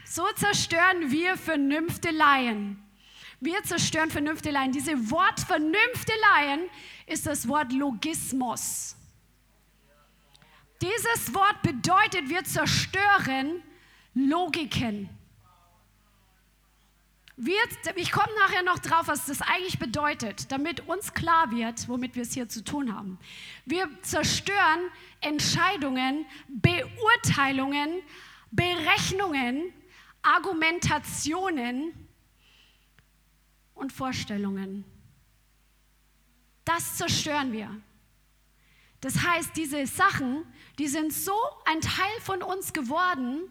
[0.05, 2.83] So zerstören wir Vernünfteleien.
[3.39, 4.71] Wir zerstören Vernünfteleien.
[4.71, 6.69] Diese Wort Vernünfteleien
[7.07, 8.95] ist das Wort Logismus.
[10.81, 13.63] Dieses Wort bedeutet, wir zerstören
[14.13, 15.09] Logiken.
[17.45, 17.59] Wir,
[17.97, 22.21] ich komme nachher noch drauf, was das eigentlich bedeutet, damit uns klar wird, womit wir
[22.21, 23.19] es hier zu tun haben.
[23.65, 24.79] Wir zerstören
[25.19, 28.01] Entscheidungen, Beurteilungen,
[28.49, 29.73] Berechnungen,
[30.21, 31.91] Argumentationen
[33.75, 34.85] und Vorstellungen.
[36.63, 37.69] Das zerstören wir.
[39.01, 40.45] Das heißt, diese Sachen,
[40.79, 41.35] die sind so
[41.65, 43.41] ein Teil von uns geworden,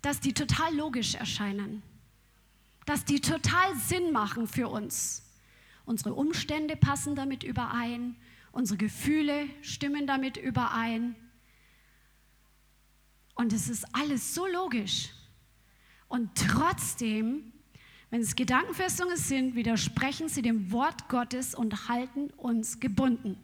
[0.00, 1.82] dass die total logisch erscheinen
[2.88, 5.22] dass die total Sinn machen für uns.
[5.84, 8.16] Unsere Umstände passen damit überein,
[8.50, 11.14] unsere Gefühle stimmen damit überein.
[13.34, 15.10] Und es ist alles so logisch.
[16.08, 17.52] Und trotzdem,
[18.08, 23.36] wenn es Gedankenfestungen sind, widersprechen sie dem Wort Gottes und halten uns gebunden.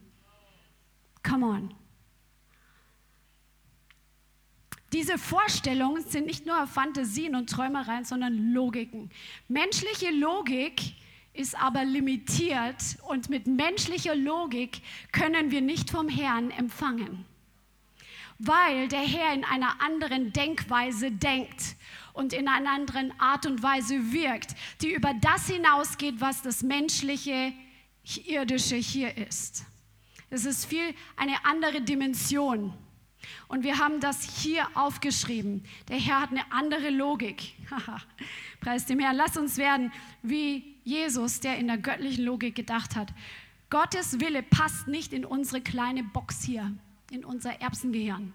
[1.22, 1.74] Come on.
[4.94, 9.10] Diese Vorstellungen sind nicht nur Fantasien und Träumereien, sondern Logiken.
[9.48, 10.80] Menschliche Logik
[11.32, 12.76] ist aber limitiert
[13.08, 17.24] und mit menschlicher Logik können wir nicht vom Herrn empfangen,
[18.38, 21.74] weil der Herr in einer anderen Denkweise denkt
[22.12, 27.52] und in einer anderen Art und Weise wirkt, die über das hinausgeht, was das menschliche,
[28.26, 29.64] irdische hier ist.
[30.30, 32.72] Es ist viel eine andere Dimension.
[33.48, 35.64] Und wir haben das hier aufgeschrieben.
[35.88, 37.54] Der Herr hat eine andere Logik.
[38.60, 39.16] Preis dem Herrn.
[39.16, 43.12] Lass uns werden wie Jesus, der in der göttlichen Logik gedacht hat.
[43.70, 46.72] Gottes Wille passt nicht in unsere kleine Box hier,
[47.10, 48.32] in unser Erbsengehirn.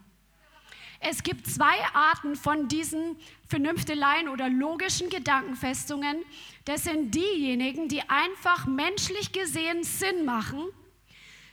[1.02, 3.16] Es gibt zwei Arten von diesen
[3.48, 6.18] Vernünfteleien oder logischen Gedankenfestungen.
[6.66, 10.66] Das sind diejenigen, die einfach menschlich gesehen Sinn machen.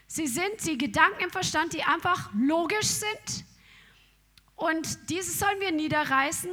[0.07, 3.45] Sie sind die Gedanken im Verstand, die einfach logisch sind.
[4.55, 6.49] Und diese sollen wir niederreißen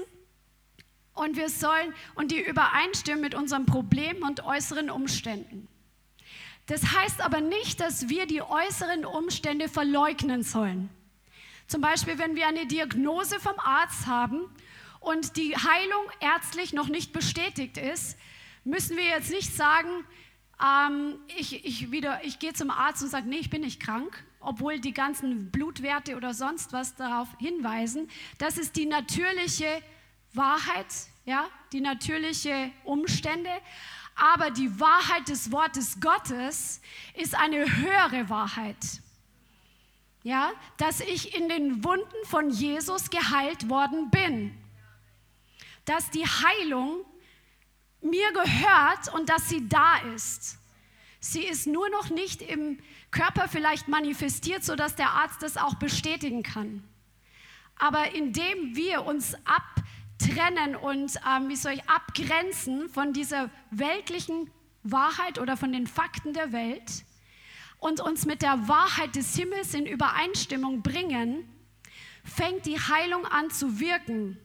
[1.14, 5.68] und wir sollen und die übereinstimmen mit unserem Problem und äußeren Umständen.
[6.66, 10.90] Das heißt aber nicht, dass wir die äußeren Umstände verleugnen sollen.
[11.66, 14.40] Zum Beispiel, wenn wir eine Diagnose vom Arzt haben
[15.00, 18.18] und die Heilung ärztlich noch nicht bestätigt ist,
[18.64, 19.88] müssen wir jetzt nicht sagen,
[20.64, 21.92] ähm, ich, ich,
[22.22, 26.16] ich gehe zum Arzt und sage, nee, ich bin nicht krank, obwohl die ganzen Blutwerte
[26.16, 28.08] oder sonst was darauf hinweisen.
[28.38, 29.82] Das ist die natürliche
[30.32, 30.86] Wahrheit,
[31.24, 33.50] ja, die natürliche Umstände.
[34.16, 36.80] Aber die Wahrheit des Wortes Gottes
[37.14, 38.76] ist eine höhere Wahrheit.
[40.22, 44.56] Ja, dass ich in den Wunden von Jesus geheilt worden bin.
[45.84, 47.04] Dass die Heilung
[48.04, 50.58] mir gehört und dass sie da ist.
[51.20, 52.78] Sie ist nur noch nicht im
[53.10, 56.84] Körper vielleicht manifestiert, sodass der Arzt das auch bestätigen kann.
[57.76, 64.50] Aber indem wir uns abtrennen und ähm, wie soll ich abgrenzen von dieser weltlichen
[64.82, 67.04] Wahrheit oder von den Fakten der Welt
[67.78, 71.48] und uns mit der Wahrheit des Himmels in Übereinstimmung bringen,
[72.22, 74.38] fängt die Heilung an zu wirken.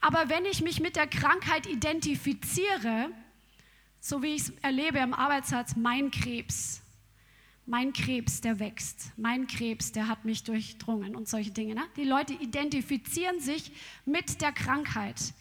[0.00, 3.10] Aber wenn ich mich mit der Krankheit identifiziere,
[4.00, 6.82] so wie ich es erlebe am Arbeitsplatz, mein Krebs,
[7.66, 11.74] mein Krebs, der wächst, mein Krebs, der hat mich durchdrungen und solche Dinge.
[11.74, 11.82] Ne?
[11.96, 13.72] Die Leute identifizieren sich
[14.04, 15.34] mit der Krankheit.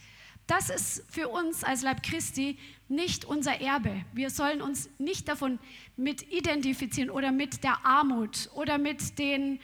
[0.47, 4.06] Das ist für uns als Leib Christi nicht unser Erbe.
[4.14, 5.60] Wir sollen uns nicht davon
[5.97, 9.60] mit identifizieren oder mit der Armut oder mit den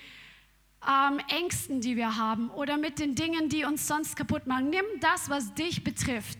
[0.87, 4.69] ähm, Ängsten, die wir haben oder mit den Dingen, die uns sonst kaputt machen.
[4.69, 6.39] Nimm das, was dich betrifft.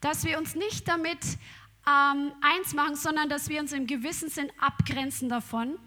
[0.00, 1.18] Dass wir uns nicht damit
[1.86, 5.78] ähm, eins machen, sondern dass wir uns im gewissen Sinn abgrenzen davon.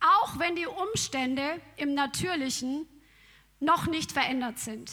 [0.00, 2.86] Auch wenn die Umstände im Natürlichen
[3.60, 4.90] noch nicht verändert sind.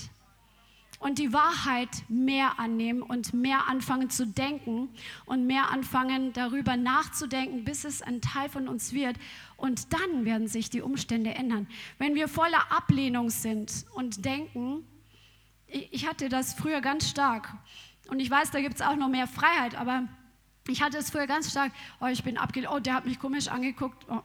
[1.00, 4.90] Und die Wahrheit mehr annehmen und mehr anfangen zu denken
[5.26, 9.16] und mehr anfangen darüber nachzudenken, bis es ein Teil von uns wird.
[9.60, 11.68] Und dann werden sich die Umstände ändern.
[11.98, 14.86] Wenn wir voller Ablehnung sind und denken,
[15.68, 17.54] ich hatte das früher ganz stark,
[18.10, 20.08] und ich weiß, da gibt es auch noch mehr Freiheit, aber
[20.68, 23.50] ich hatte es früher ganz stark, oh, ich bin abgelehnt, oh, der hat mich komisch
[23.50, 24.22] angeguckt, oh,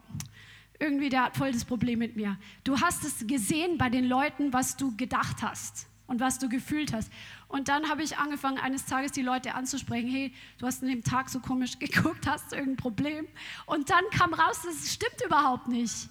[0.78, 2.38] irgendwie, der hat voll das Problem mit mir.
[2.62, 6.92] Du hast es gesehen bei den Leuten, was du gedacht hast und was du gefühlt
[6.92, 7.10] hast.
[7.54, 11.04] Und dann habe ich angefangen, eines Tages die Leute anzusprechen, hey, du hast an dem
[11.04, 13.28] Tag so komisch geguckt, hast du irgendein Problem?
[13.64, 16.08] Und dann kam raus, das stimmt überhaupt nicht.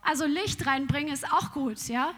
[0.00, 2.14] Also Licht reinbringen ist auch gut, ja?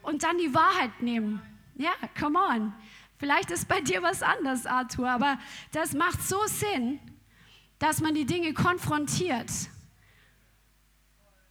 [0.00, 1.42] Und dann die Wahrheit nehmen.
[1.74, 2.72] Ja, come on.
[3.18, 5.38] Vielleicht ist bei dir was anders, Arthur, aber
[5.72, 7.00] das macht so Sinn,
[7.78, 9.50] dass man die Dinge konfrontiert.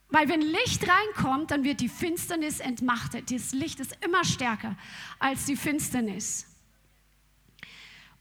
[0.10, 3.30] Weil wenn Licht reinkommt, dann wird die Finsternis entmachtet.
[3.30, 4.76] Das Licht ist immer stärker
[5.20, 6.48] als die Finsternis.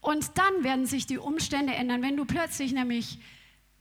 [0.03, 3.17] Und dann werden sich die Umstände ändern, wenn du plötzlich nämlich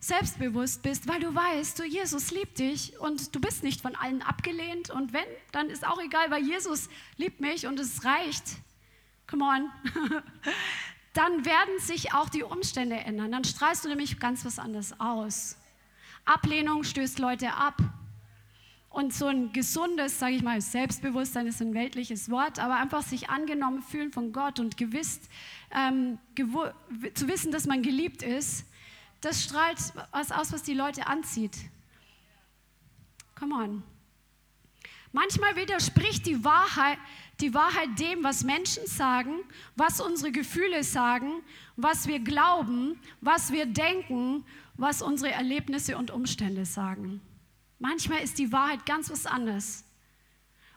[0.00, 4.22] selbstbewusst bist, weil du weißt, du Jesus liebt dich und du bist nicht von allen
[4.22, 8.62] abgelehnt und wenn, dann ist auch egal, weil Jesus liebt mich und es reicht
[9.32, 9.70] come on,
[11.14, 13.32] dann werden sich auch die Umstände ändern.
[13.32, 15.56] Dann strahlst du nämlich ganz was anderes aus.
[16.24, 17.80] Ablehnung stößt Leute ab.
[18.92, 23.30] Und so ein gesundes, sage ich mal, Selbstbewusstsein ist ein weltliches Wort, aber einfach sich
[23.30, 25.20] angenommen fühlen von Gott und gewiss,
[25.74, 26.18] ähm,
[27.14, 28.66] zu wissen, dass man geliebt ist,
[29.22, 29.78] das strahlt
[30.10, 31.56] was aus, was die Leute anzieht.
[33.34, 33.82] Come on.
[35.12, 36.98] Manchmal widerspricht die Wahrheit,
[37.40, 39.36] die Wahrheit dem, was Menschen sagen,
[39.74, 41.42] was unsere Gefühle sagen,
[41.76, 47.22] was wir glauben, was wir denken, was unsere Erlebnisse und Umstände sagen.
[47.82, 49.84] Manchmal ist die Wahrheit ganz was anderes.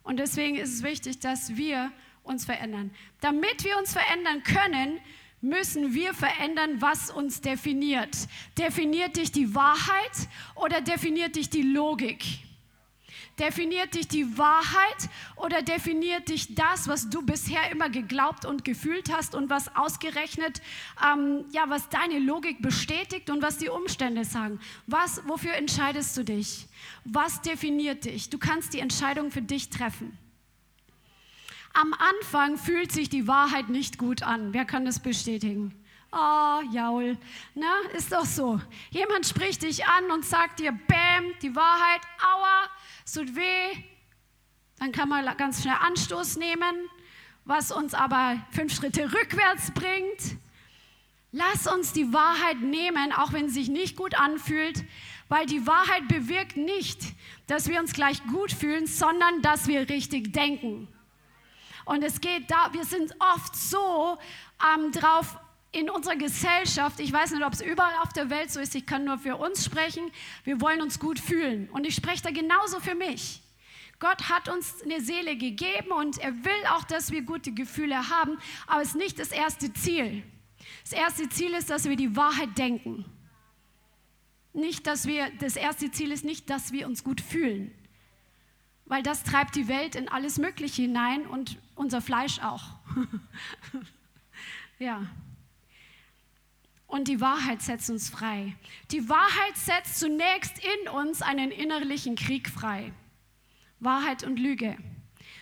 [0.01, 1.91] Und deswegen ist es wichtig, dass wir
[2.24, 2.89] uns verändern.
[3.22, 4.99] Damit wir uns verändern können,
[5.39, 8.18] müssen wir verändern, was uns definiert.
[8.58, 12.26] Definiert dich die Wahrheit oder definiert dich die Logik?
[13.39, 19.11] Definiert dich die Wahrheit oder definiert dich das, was du bisher immer geglaubt und gefühlt
[19.13, 20.61] hast und was ausgerechnet,
[21.05, 24.59] ähm, ja, was deine Logik bestätigt und was die Umstände sagen?
[24.88, 26.67] Was, wofür entscheidest du dich?
[27.03, 28.29] Was definiert dich?
[28.29, 30.17] Du kannst die Entscheidung für dich treffen.
[31.73, 34.53] Am Anfang fühlt sich die Wahrheit nicht gut an.
[34.53, 35.73] Wer kann das bestätigen?
[36.17, 37.17] Oh, Jaul,
[37.53, 38.61] na, ist doch so.
[38.91, 42.69] Jemand spricht dich an und sagt dir, Bäm, die Wahrheit, aua,
[43.06, 43.84] es tut weh.
[44.80, 46.89] Dann kann man ganz schnell Anstoß nehmen,
[47.45, 50.38] was uns aber fünf Schritte rückwärts bringt.
[51.32, 54.84] Lass uns die Wahrheit nehmen, auch wenn es sich nicht gut anfühlt,
[55.28, 57.01] weil die Wahrheit bewirkt nicht,
[57.47, 60.88] dass wir uns gleich gut fühlen, sondern dass wir richtig denken.
[61.86, 64.18] Und es geht da, wir sind oft so
[64.76, 65.38] ähm, drauf
[65.76, 68.86] in unserer Gesellschaft, ich weiß nicht, ob es überall auf der Welt so ist, ich
[68.86, 70.09] kann nur für uns sprechen,
[70.45, 71.69] wir wollen uns gut fühlen.
[71.69, 73.41] Und ich spreche da genauso für mich.
[73.99, 78.38] Gott hat uns eine Seele gegeben und er will auch, dass wir gute Gefühle haben,
[78.67, 80.23] aber es ist nicht das erste Ziel.
[80.84, 83.05] Das erste Ziel ist, dass wir die Wahrheit denken.
[84.53, 87.73] Nicht, dass wir, das erste Ziel ist nicht, dass wir uns gut fühlen,
[88.86, 92.63] weil das treibt die Welt in alles Mögliche hinein und unser Fleisch auch.
[94.80, 95.05] ja.
[96.88, 98.55] Und die Wahrheit setzt uns frei.
[98.91, 102.93] Die Wahrheit setzt zunächst in uns einen innerlichen Krieg frei.
[103.79, 104.77] Wahrheit und Lüge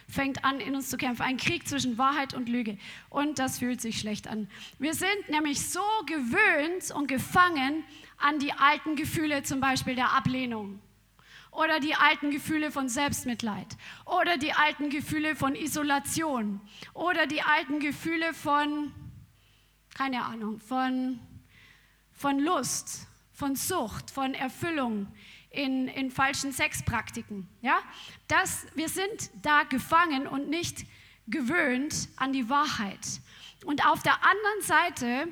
[0.08, 1.24] fängt an, in uns zu kämpfen.
[1.24, 2.78] Ein Krieg zwischen Wahrheit und Lüge.
[3.10, 4.48] Und das fühlt sich schlecht an.
[4.80, 7.84] Wir sind nämlich so gewöhnt und gefangen
[8.18, 10.80] an die alten Gefühle, zum Beispiel der Ablehnung.
[11.52, 13.78] Oder die alten Gefühle von Selbstmitleid.
[14.06, 16.62] Oder die alten Gefühle von Isolation.
[16.94, 18.92] Oder die alten Gefühle von,
[19.94, 21.20] keine Ahnung, von
[22.24, 25.08] von Lust, von Sucht, von Erfüllung
[25.50, 27.50] in, in falschen Sexpraktiken.
[27.62, 27.80] Ja?
[28.30, 30.86] Das, wir sind da gefangen und nicht
[31.28, 33.20] gewöhnt an die Wahrheit.
[33.66, 35.28] Und auf der anderen Seite,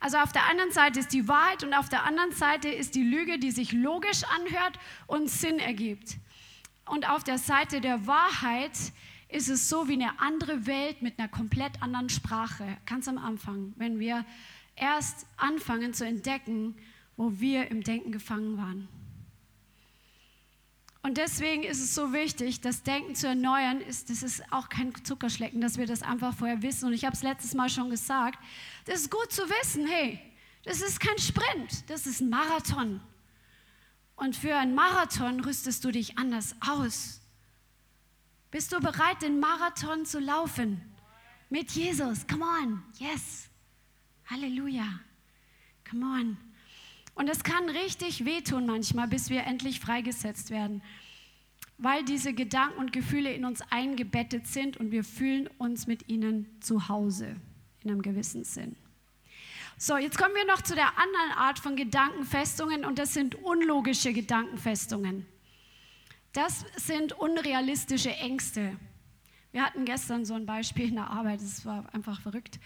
[0.00, 3.04] also auf der anderen Seite ist die Wahrheit und auf der anderen Seite ist die
[3.04, 6.16] Lüge, die sich logisch anhört und Sinn ergibt.
[6.86, 8.76] Und auf der Seite der Wahrheit
[9.28, 13.74] ist es so wie eine andere Welt mit einer komplett anderen Sprache, ganz am Anfang,
[13.76, 14.24] wenn wir
[14.80, 16.76] erst anfangen zu entdecken,
[17.16, 18.88] wo wir im Denken gefangen waren.
[21.02, 23.80] Und deswegen ist es so wichtig, das Denken zu erneuern.
[23.80, 26.86] Ist, das ist auch kein Zuckerschlecken, dass wir das einfach vorher wissen.
[26.86, 28.38] Und ich habe es letztes Mal schon gesagt.
[28.84, 30.20] Das ist gut zu wissen, hey,
[30.64, 33.00] das ist kein Sprint, das ist ein Marathon.
[34.16, 37.20] Und für einen Marathon rüstest du dich anders aus.
[38.50, 40.80] Bist du bereit, den Marathon zu laufen?
[41.48, 42.26] Mit Jesus.
[42.26, 42.82] Come on.
[42.98, 43.47] Yes.
[44.30, 45.00] Halleluja.
[45.88, 46.36] Come on.
[47.14, 50.82] Und es kann richtig wehtun manchmal, bis wir endlich freigesetzt werden,
[51.78, 56.46] weil diese Gedanken und Gefühle in uns eingebettet sind und wir fühlen uns mit ihnen
[56.60, 57.36] zu Hause
[57.82, 58.76] in einem gewissen Sinn.
[59.78, 64.12] So, jetzt kommen wir noch zu der anderen Art von Gedankenfestungen und das sind unlogische
[64.12, 65.24] Gedankenfestungen.
[66.32, 68.76] Das sind unrealistische Ängste.
[69.52, 72.60] Wir hatten gestern so ein Beispiel in der Arbeit, das war einfach verrückt.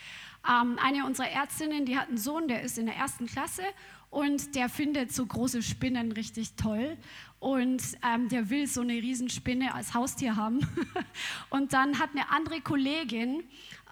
[0.49, 3.63] Ähm, eine unserer Ärztinnen, die hat einen Sohn, der ist in der ersten Klasse
[4.11, 6.97] und der findet so große Spinnen richtig toll
[7.39, 10.61] und ähm, der will so eine Riesenspinne als Haustier haben.
[11.51, 13.43] und dann hat eine andere Kollegin,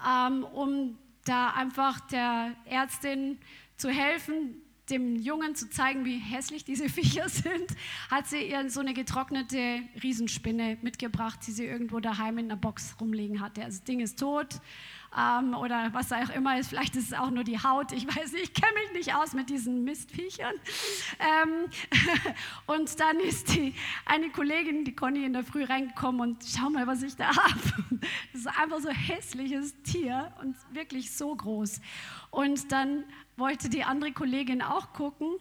[0.06, 3.38] ähm, um da einfach der Ärztin
[3.76, 4.60] zu helfen,
[4.90, 7.66] dem Jungen zu zeigen, wie hässlich diese Viecher sind,
[8.10, 12.96] hat sie ihr so eine getrocknete Riesenspinne mitgebracht, die sie irgendwo daheim in einer Box
[13.00, 13.62] rumliegen hatte.
[13.62, 14.60] Also das Ding ist tot
[15.16, 16.68] ähm, oder was auch immer ist.
[16.68, 17.92] Vielleicht ist es auch nur die Haut.
[17.92, 20.54] Ich weiß nicht, ich kenne mich nicht aus mit diesen Mistviechern.
[21.18, 21.66] Ähm,
[22.66, 23.74] und dann ist die,
[24.06, 27.60] eine Kollegin, die Conny, in der Früh reingekommen und schau mal, was ich da habe.
[28.32, 31.80] Das ist einfach so ein hässliches Tier und wirklich so groß.
[32.30, 33.04] Und dann
[33.40, 35.32] wollte die andere Kollegin auch gucken.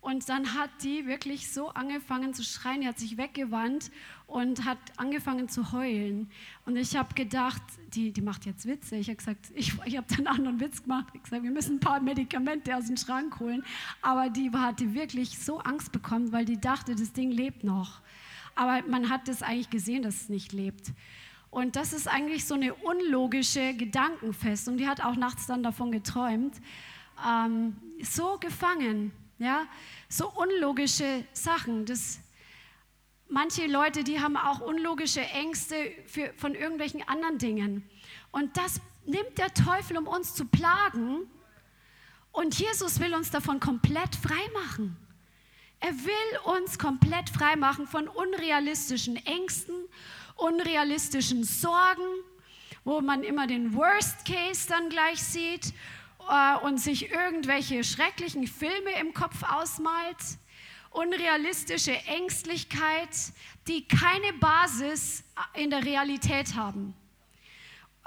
[0.00, 3.90] Und dann hat die wirklich so angefangen zu schreien, die hat sich weggewandt
[4.28, 6.30] und hat angefangen zu heulen.
[6.64, 8.94] Und ich habe gedacht, die, die macht jetzt Witze.
[8.94, 11.06] Ich habe gesagt, ich, ich habe dann einen Witz gemacht.
[11.12, 13.64] Ich gesagt, wir müssen ein paar Medikamente aus dem Schrank holen.
[14.00, 18.00] Aber die hatte wirklich so Angst bekommen, weil die dachte, das Ding lebt noch.
[18.54, 20.92] aber man hat das eigentlich gesehen, dass es nicht lebt.
[21.50, 24.76] Und das ist eigentlich so eine unlogische Gedankenfestung.
[24.76, 26.54] Die hat auch nachts dann davon geträumt.
[27.24, 29.66] Ähm, so gefangen, ja,
[30.08, 31.86] so unlogische Sachen.
[31.86, 32.18] Das,
[33.28, 37.88] manche Leute, die haben auch unlogische Ängste für, von irgendwelchen anderen Dingen.
[38.32, 41.30] Und das nimmt der Teufel, um uns zu plagen.
[42.32, 44.96] Und Jesus will uns davon komplett frei machen.
[45.80, 49.74] Er will uns komplett frei machen von unrealistischen Ängsten,
[50.36, 52.06] unrealistischen Sorgen,
[52.84, 55.72] wo man immer den Worst Case dann gleich sieht
[56.62, 60.16] und sich irgendwelche schrecklichen Filme im Kopf ausmalt.
[60.90, 63.10] Unrealistische Ängstlichkeit,
[63.68, 65.24] die keine Basis
[65.54, 66.94] in der Realität haben.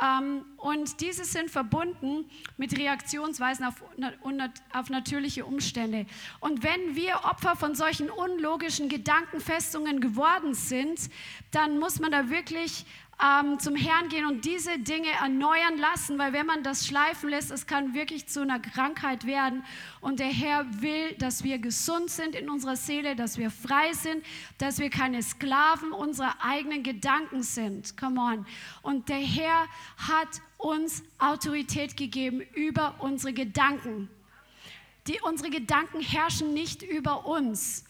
[0.02, 3.76] Ähm, und diese sind verbunden mit Reaktionsweisen auf,
[4.74, 6.06] auf natürliche Umstände.
[6.40, 11.10] Und wenn wir Opfer von solchen unlogischen Gedankenfestungen geworden sind,
[11.52, 12.86] dann muss man da wirklich
[13.22, 17.52] ähm, zum Herrn gehen und diese Dinge erneuern lassen, weil wenn man das schleifen lässt,
[17.52, 19.66] es kann wirklich zu einer Krankheit werden.
[20.00, 24.24] Und der Herr will, dass wir gesund sind in unserer Seele, dass wir frei sind,
[24.58, 27.98] dass wir keine Sklaven unserer eigenen Gedanken sind.
[27.98, 28.46] Come on.
[28.84, 29.68] Und der Herr
[29.98, 34.10] hat uns Autorität gegeben über unsere Gedanken.
[35.08, 37.84] Die, unsere Gedanken herrschen nicht über uns.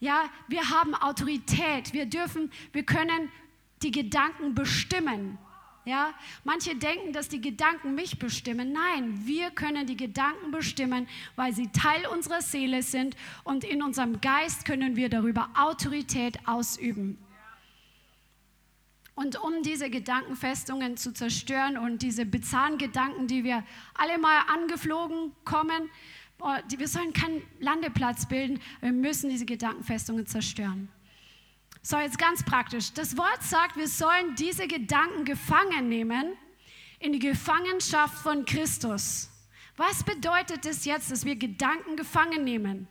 [0.00, 1.92] Ja, wir haben Autorität.
[1.92, 3.30] Wir dürfen, wir können
[3.82, 5.38] die Gedanken bestimmen.
[5.84, 6.12] Ja,
[6.44, 8.72] manche denken, dass die Gedanken mich bestimmen.
[8.72, 14.20] Nein, wir können die Gedanken bestimmen, weil sie Teil unserer Seele sind und in unserem
[14.20, 17.16] Geist können wir darüber Autorität ausüben.
[19.14, 23.64] Und um diese Gedankenfestungen zu zerstören und diese bizarren Gedanken, die wir
[23.94, 25.90] alle mal angeflogen kommen,
[26.68, 30.90] wir sollen keinen Landeplatz bilden, wir müssen diese Gedankenfestungen zerstören.
[31.90, 32.92] So, jetzt ganz praktisch.
[32.92, 36.36] Das Wort sagt, wir sollen diese Gedanken gefangen nehmen
[36.98, 39.30] in die Gefangenschaft von Christus.
[39.78, 42.88] Was bedeutet es jetzt, dass wir Gedanken gefangen nehmen?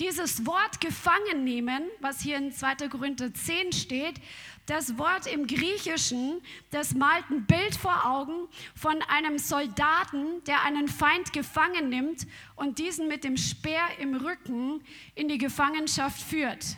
[0.00, 2.88] Dieses Wort gefangen nehmen, was hier in 2.
[2.88, 4.20] Korinther 10 steht,
[4.66, 6.42] das Wort im Griechischen,
[6.72, 12.80] das malt ein Bild vor Augen von einem Soldaten, der einen Feind gefangen nimmt und
[12.80, 14.82] diesen mit dem Speer im Rücken
[15.14, 16.76] in die Gefangenschaft führt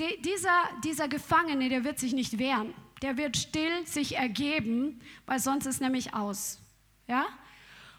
[0.00, 2.74] die, dieser, dieser Gefangene, der wird sich nicht wehren.
[3.02, 6.58] Der wird still sich ergeben, weil sonst ist nämlich aus.
[7.06, 7.26] Ja?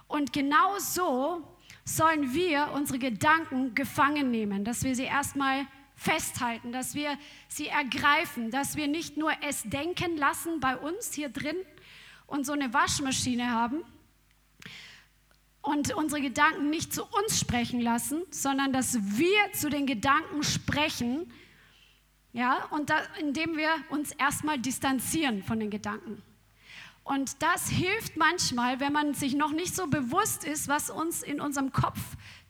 [0.08, 1.43] Und genau so
[1.86, 8.49] sollen wir unsere Gedanken gefangen nehmen, dass wir sie erstmal festhalten, dass wir sie ergreifen,
[8.52, 11.58] dass wir nicht nur es denken lassen bei uns hier drin
[12.26, 13.84] und so eine Waschmaschine haben
[15.62, 21.32] und unsere Gedanken nicht zu uns sprechen lassen, sondern dass wir zu den Gedanken sprechen,
[22.34, 26.21] ja, und da, indem wir uns erstmal distanzieren von den Gedanken.
[27.03, 31.41] Und das hilft manchmal, wenn man sich noch nicht so bewusst ist, was uns in
[31.41, 31.99] unserem Kopf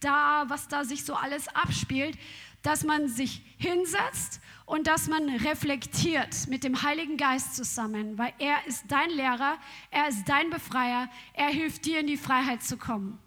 [0.01, 2.17] da, was da sich so alles abspielt,
[2.61, 8.65] dass man sich hinsetzt und dass man reflektiert mit dem Heiligen Geist zusammen, weil er
[8.67, 9.57] ist dein Lehrer,
[9.89, 13.17] er ist dein Befreier, er hilft dir in die Freiheit zu kommen.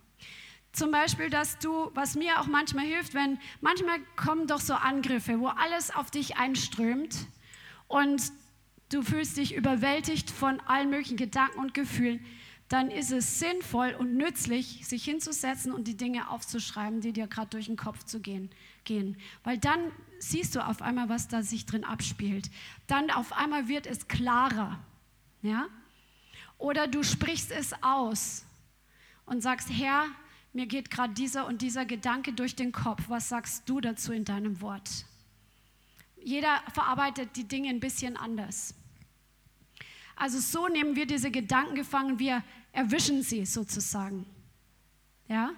[0.74, 5.38] Zum Beispiel, dass du, was mir auch manchmal hilft, wenn manchmal kommen doch so Angriffe,
[5.38, 7.16] wo alles auf dich einströmt
[7.86, 8.32] und
[8.88, 12.26] du fühlst dich überwältigt von allen möglichen Gedanken und Gefühlen,
[12.68, 17.50] dann ist es sinnvoll und nützlich, sich hinzusetzen und die Dinge aufzuschreiben, die dir gerade
[17.50, 18.50] durch den Kopf zu gehen,
[18.82, 19.16] gehen.
[19.44, 22.50] Weil dann siehst du auf einmal, was da sich drin abspielt.
[22.88, 24.80] Dann auf einmal wird es klarer.
[25.40, 25.68] Ja?
[26.58, 28.44] Oder du sprichst es aus
[29.24, 30.06] und sagst, Herr,
[30.54, 33.02] mir geht gerade dieser und dieser Gedanke durch den Kopf.
[33.08, 34.88] Was sagst du dazu in deinem Wort?
[36.22, 38.74] Jeder verarbeitet die Dinge ein bisschen anders.
[40.16, 44.26] Also so nehmen wir diese Gedanken gefangen, wir erwischen sie sozusagen.
[45.28, 45.50] Ja?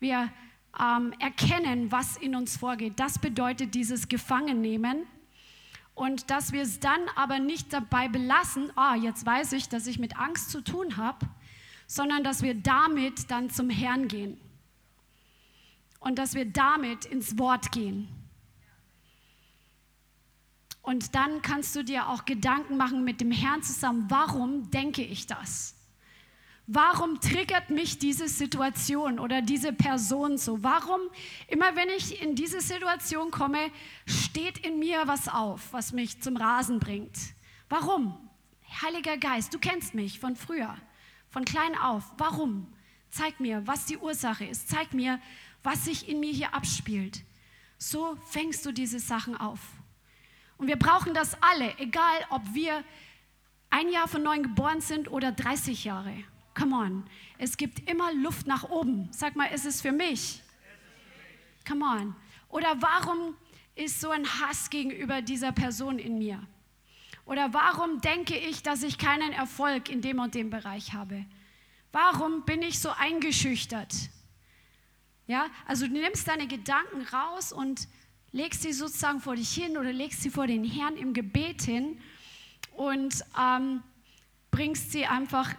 [0.00, 0.32] Wir
[0.80, 2.98] ähm, erkennen, was in uns vorgeht.
[2.98, 5.06] Das bedeutet dieses Gefangennehmen.
[5.94, 9.98] Und dass wir es dann aber nicht dabei belassen, ah, jetzt weiß ich, dass ich
[9.98, 11.26] mit Angst zu tun habe,
[11.88, 14.38] sondern dass wir damit dann zum Herrn gehen
[16.00, 18.08] und dass wir damit ins Wort gehen.
[20.82, 25.26] Und dann kannst du dir auch Gedanken machen mit dem Herrn zusammen, warum denke ich
[25.26, 25.74] das?
[26.66, 30.62] Warum triggert mich diese Situation oder diese Person so?
[30.62, 31.00] Warum,
[31.46, 33.70] immer wenn ich in diese Situation komme,
[34.04, 37.16] steht in mir was auf, was mich zum Rasen bringt?
[37.70, 38.14] Warum?
[38.82, 40.76] Heiliger Geist, du kennst mich von früher
[41.30, 42.04] von klein auf.
[42.18, 42.72] Warum?
[43.10, 44.68] Zeig mir, was die Ursache ist.
[44.68, 45.20] Zeig mir,
[45.62, 47.24] was sich in mir hier abspielt.
[47.78, 49.60] So fängst du diese Sachen auf.
[50.56, 52.84] Und wir brauchen das alle, egal ob wir
[53.70, 56.12] ein Jahr von neuem geboren sind oder 30 Jahre.
[56.54, 57.04] Come on.
[57.38, 59.08] Es gibt immer Luft nach oben.
[59.12, 60.42] Sag mal, ist es für mich?
[61.66, 62.16] Come on.
[62.48, 63.36] Oder warum
[63.76, 66.42] ist so ein Hass gegenüber dieser Person in mir?
[67.28, 71.26] Oder warum denke ich, dass ich keinen Erfolg in dem und dem Bereich habe?
[71.92, 73.94] Warum bin ich so eingeschüchtert?
[75.26, 77.86] Ja, also du nimmst deine Gedanken raus und
[78.32, 82.00] legst sie sozusagen vor dich hin oder legst sie vor den Herrn im Gebet hin
[82.72, 83.82] und ähm,
[84.50, 85.54] bringst sie einfach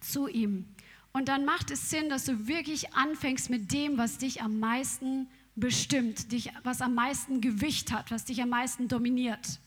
[0.00, 0.66] zu ihm.
[1.14, 5.30] Und dann macht es Sinn, dass du wirklich anfängst mit dem, was dich am meisten
[5.56, 9.58] bestimmt, dich, was am meisten Gewicht hat, was dich am meisten dominiert.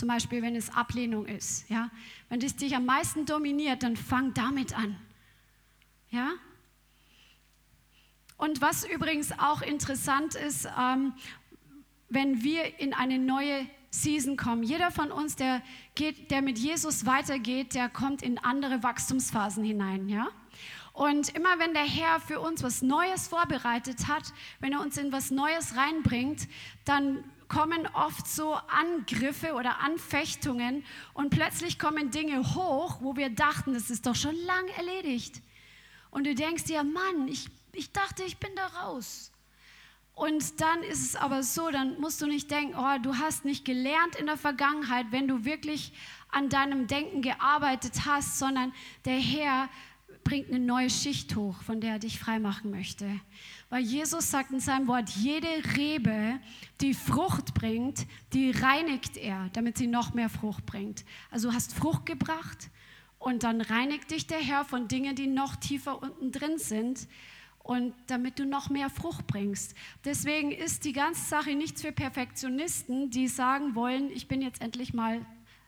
[0.00, 1.68] Zum Beispiel, wenn es Ablehnung ist.
[1.68, 1.90] Ja?
[2.30, 4.96] Wenn es dich am meisten dominiert, dann fang damit an.
[6.08, 6.30] Ja?
[8.38, 11.12] Und was übrigens auch interessant ist, ähm,
[12.08, 14.62] wenn wir in eine neue Season kommen.
[14.62, 15.60] Jeder von uns, der,
[15.94, 20.08] geht, der mit Jesus weitergeht, der kommt in andere Wachstumsphasen hinein.
[20.08, 20.28] Ja?
[20.94, 25.12] Und immer wenn der Herr für uns was Neues vorbereitet hat, wenn er uns in
[25.12, 26.48] was Neues reinbringt,
[26.86, 33.74] dann kommen oft so Angriffe oder Anfechtungen und plötzlich kommen Dinge hoch, wo wir dachten,
[33.74, 35.42] das ist doch schon lang erledigt.
[36.10, 39.32] Und du denkst dir, Mann, ich, ich dachte, ich bin da raus.
[40.14, 43.64] Und dann ist es aber so, dann musst du nicht denken, oh, du hast nicht
[43.64, 45.92] gelernt in der Vergangenheit, wenn du wirklich
[46.30, 48.72] an deinem Denken gearbeitet hast, sondern
[49.04, 49.68] der Herr
[50.22, 53.20] bringt eine neue Schicht hoch, von der er dich freimachen möchte.
[53.70, 56.40] Weil Jesus sagt in seinem Wort, jede Rebe,
[56.80, 61.04] die Frucht bringt, die reinigt er, damit sie noch mehr Frucht bringt.
[61.30, 62.68] Also du hast Frucht gebracht
[63.20, 67.06] und dann reinigt dich der Herr von Dingen, die noch tiefer unten drin sind
[67.62, 69.76] und damit du noch mehr Frucht bringst.
[70.04, 74.92] Deswegen ist die ganze Sache nichts für Perfektionisten, die sagen wollen, ich bin jetzt endlich
[74.94, 75.24] mal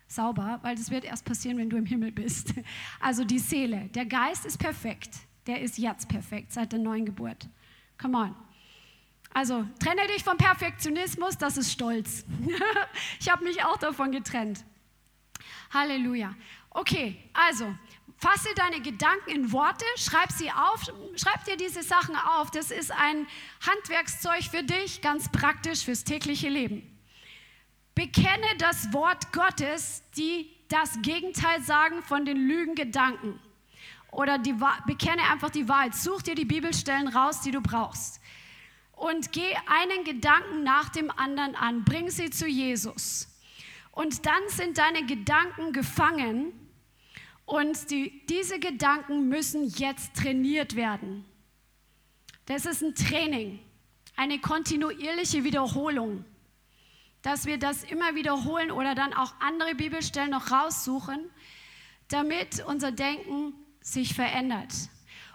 [0.09, 2.53] sauber, weil das wird erst passieren, wenn du im Himmel bist.
[3.01, 5.11] Also die Seele, der Geist ist perfekt,
[5.47, 7.49] der ist jetzt perfekt seit der neuen Geburt.
[8.03, 8.35] Come on.
[9.33, 12.25] Also trenne dich vom Perfektionismus, das ist Stolz.
[13.21, 14.65] ich habe mich auch davon getrennt.
[15.73, 16.35] Halleluja.
[16.71, 17.75] Okay, also
[18.19, 20.85] fasse deine Gedanken in Worte, schreib sie auf,
[21.17, 22.51] schreib dir diese Sachen auf.
[22.51, 23.27] Das ist ein
[23.67, 26.89] Handwerkszeug für dich, ganz praktisch fürs tägliche Leben.
[27.95, 33.39] Bekenne das Wort Gottes, die das Gegenteil sagen von den Lügengedanken.
[34.13, 34.55] Oder die,
[34.87, 35.97] bekenne einfach die Wahrheit.
[35.97, 38.21] Such dir die Bibelstellen raus, die du brauchst.
[38.93, 41.83] Und geh einen Gedanken nach dem anderen an.
[41.85, 43.27] Bring sie zu Jesus.
[43.91, 46.53] Und dann sind deine Gedanken gefangen.
[47.45, 51.25] Und die, diese Gedanken müssen jetzt trainiert werden.
[52.47, 53.59] Das ist ein Training,
[54.15, 56.25] eine kontinuierliche Wiederholung
[57.23, 61.31] dass wir das immer wiederholen oder dann auch andere Bibelstellen noch raussuchen,
[62.09, 64.73] damit unser Denken sich verändert.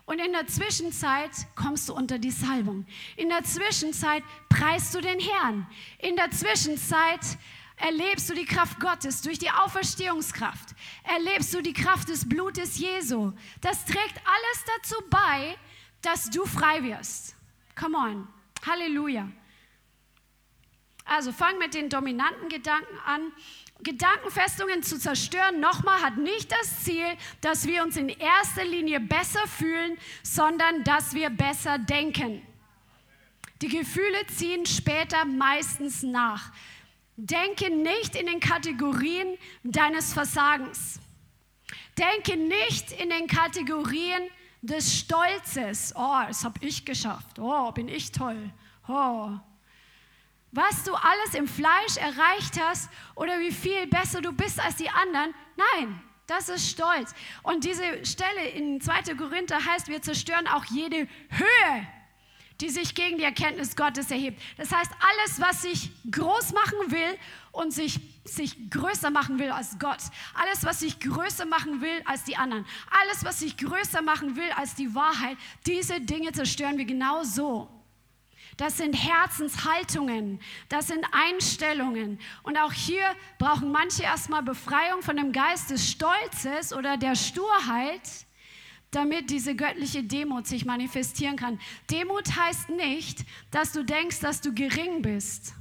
[0.05, 2.85] Und in der Zwischenzeit kommst du unter die Salbung.
[3.17, 5.67] In der Zwischenzeit preist du den Herrn.
[5.99, 7.19] In der Zwischenzeit
[7.75, 10.69] erlebst du die Kraft Gottes durch die Auferstehungskraft.
[11.03, 13.33] Erlebst du die Kraft des Blutes Jesu.
[13.59, 15.57] Das trägt alles dazu bei,
[16.01, 17.35] dass du frei wirst.
[17.75, 18.27] Come on.
[18.65, 19.29] Halleluja.
[21.03, 23.31] Also fang mit den dominanten Gedanken an.
[23.83, 27.05] Gedankenfestungen zu zerstören, nochmal, hat nicht das Ziel,
[27.41, 32.41] dass wir uns in erster Linie besser fühlen, sondern dass wir besser denken.
[33.61, 36.51] Die Gefühle ziehen später meistens nach.
[37.15, 40.99] Denke nicht in den Kategorien deines Versagens.
[41.97, 44.29] Denke nicht in den Kategorien
[44.61, 45.93] des Stolzes.
[45.95, 47.39] Oh, das habe ich geschafft.
[47.39, 48.51] Oh, bin ich toll.
[48.87, 49.31] Oh,
[50.51, 54.89] was du alles im Fleisch erreicht hast oder wie viel besser du bist als die
[54.89, 55.33] anderen.
[55.55, 57.13] Nein, das ist Stolz.
[57.43, 59.15] Und diese Stelle in 2.
[59.15, 61.87] Korinther heißt, wir zerstören auch jede Höhe,
[62.59, 64.41] die sich gegen die Erkenntnis Gottes erhebt.
[64.57, 67.17] Das heißt, alles, was sich groß machen will
[67.51, 69.99] und sich, sich größer machen will als Gott,
[70.33, 72.65] alles, was sich größer machen will als die anderen,
[73.03, 77.69] alles, was sich größer machen will als die Wahrheit, diese Dinge zerstören wir genau so.
[78.57, 82.19] Das sind Herzenshaltungen, das sind Einstellungen.
[82.41, 83.05] Und auch hier
[83.37, 88.01] brauchen manche erstmal Befreiung von dem Geist des Stolzes oder der Sturheit,
[88.89, 91.59] damit diese göttliche Demut sich manifestieren kann.
[91.91, 95.53] Demut heißt nicht, dass du denkst, dass du gering bist.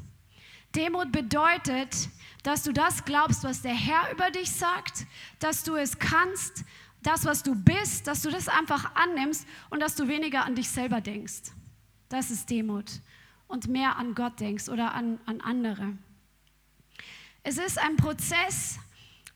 [0.74, 2.08] Demut bedeutet,
[2.42, 5.06] dass du das glaubst, was der Herr über dich sagt,
[5.38, 6.64] dass du es kannst,
[7.02, 10.68] das, was du bist, dass du das einfach annimmst und dass du weniger an dich
[10.68, 11.52] selber denkst.
[12.08, 13.00] Das ist Demut.
[13.48, 15.96] Und mehr an Gott denkst oder an, an andere.
[17.42, 18.78] Es ist ein Prozess,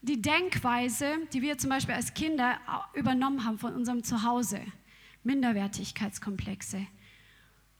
[0.01, 2.59] die Denkweise, die wir zum Beispiel als Kinder
[2.93, 4.61] übernommen haben von unserem Zuhause.
[5.23, 6.87] Minderwertigkeitskomplexe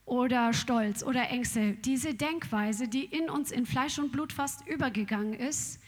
[0.05, 1.73] oder Stolz oder Ängste.
[1.73, 5.79] Diese Denkweise, die in uns in Fleisch und Blut fast übergegangen ist,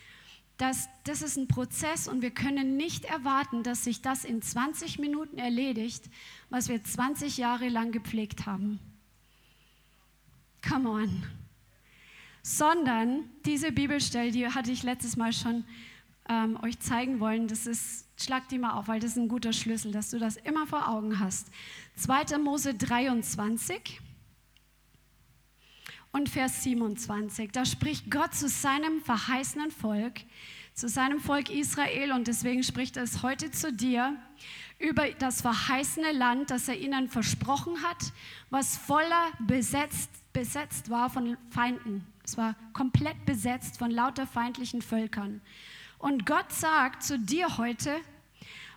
[0.57, 4.99] das, das ist ein Prozess und wir können nicht erwarten, dass sich das in 20
[4.99, 6.09] Minuten erledigt,
[6.49, 8.79] was wir 20 Jahre lang gepflegt haben.
[10.67, 11.23] Come on.
[12.41, 15.65] Sondern diese Bibelstelle, die hatte ich letztes Mal schon
[16.29, 19.53] ähm, euch zeigen wollen, das ist, schlag die mal auf, weil das ist ein guter
[19.53, 21.47] Schlüssel, dass du das immer vor Augen hast.
[21.97, 22.37] 2.
[22.37, 23.99] Mose 23
[26.11, 27.51] und Vers 27.
[27.51, 30.21] Da spricht Gott zu seinem verheißenen Volk,
[30.73, 34.15] zu seinem Volk Israel und deswegen spricht er es heute zu dir
[34.79, 38.13] über das verheißene Land, das er ihnen versprochen hat,
[38.49, 42.05] was voller besetzt, besetzt war von Feinden.
[42.23, 45.41] Es war komplett besetzt von lauter feindlichen Völkern.
[45.99, 47.95] Und Gott sagt zu dir heute,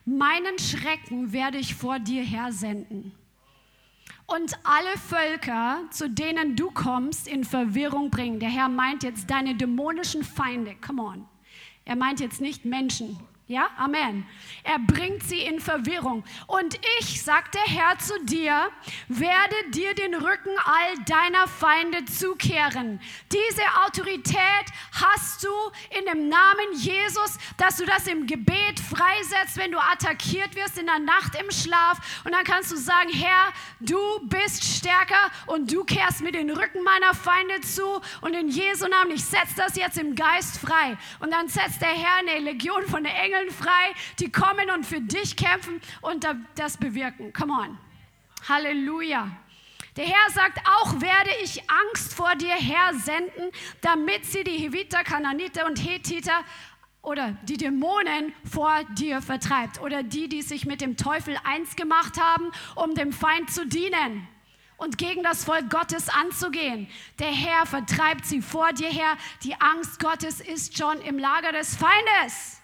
[0.05, 3.13] meinen Schrecken werde ich vor dir hersenden.
[4.27, 8.41] Und alle Völker, zu denen du kommst, in Verwirrung bringen.
[8.41, 10.75] Der Herr meint jetzt deine dämonischen Feinde.
[10.85, 11.29] Come on.
[11.85, 14.27] Er meint jetzt nicht Menschen, ja, Amen.
[14.65, 16.25] Er bringt sie in Verwirrung.
[16.49, 18.69] Und ich, sagt der Herr zu dir,
[19.07, 23.01] werde dir den Rücken all deiner Feinde zukehren.
[23.31, 24.67] Diese Autorität
[25.01, 25.49] hast du
[25.97, 30.87] in dem Namen Jesus, dass du das im Gebet freisetzt, wenn du attackiert wirst in
[30.87, 32.23] der Nacht im Schlaf.
[32.25, 36.83] Und dann kannst du sagen, Herr, du bist stärker und du kehrst mir den Rücken
[36.83, 38.01] meiner Feinde zu.
[38.23, 40.99] Und in Jesu Namen, ich setze das jetzt im Geist frei.
[41.21, 45.01] Und dann setzt der Herr eine Legion von Engeln Engeln frei, die kommen und für
[45.01, 47.33] dich kämpfen und das bewirken.
[47.33, 47.79] Come on.
[48.49, 49.31] Halleluja.
[49.97, 55.67] Der Herr sagt, auch werde ich Angst vor dir hersenden, damit sie die Heviter, Kananiter
[55.67, 56.45] und Hethiter
[57.01, 62.21] oder die Dämonen vor dir vertreibt oder die, die sich mit dem Teufel eins gemacht
[62.21, 64.29] haben, um dem Feind zu dienen
[64.77, 66.89] und gegen das Volk Gottes anzugehen.
[67.19, 69.17] Der Herr vertreibt sie vor dir her.
[69.45, 72.61] Die Angst Gottes ist schon im Lager des Feindes.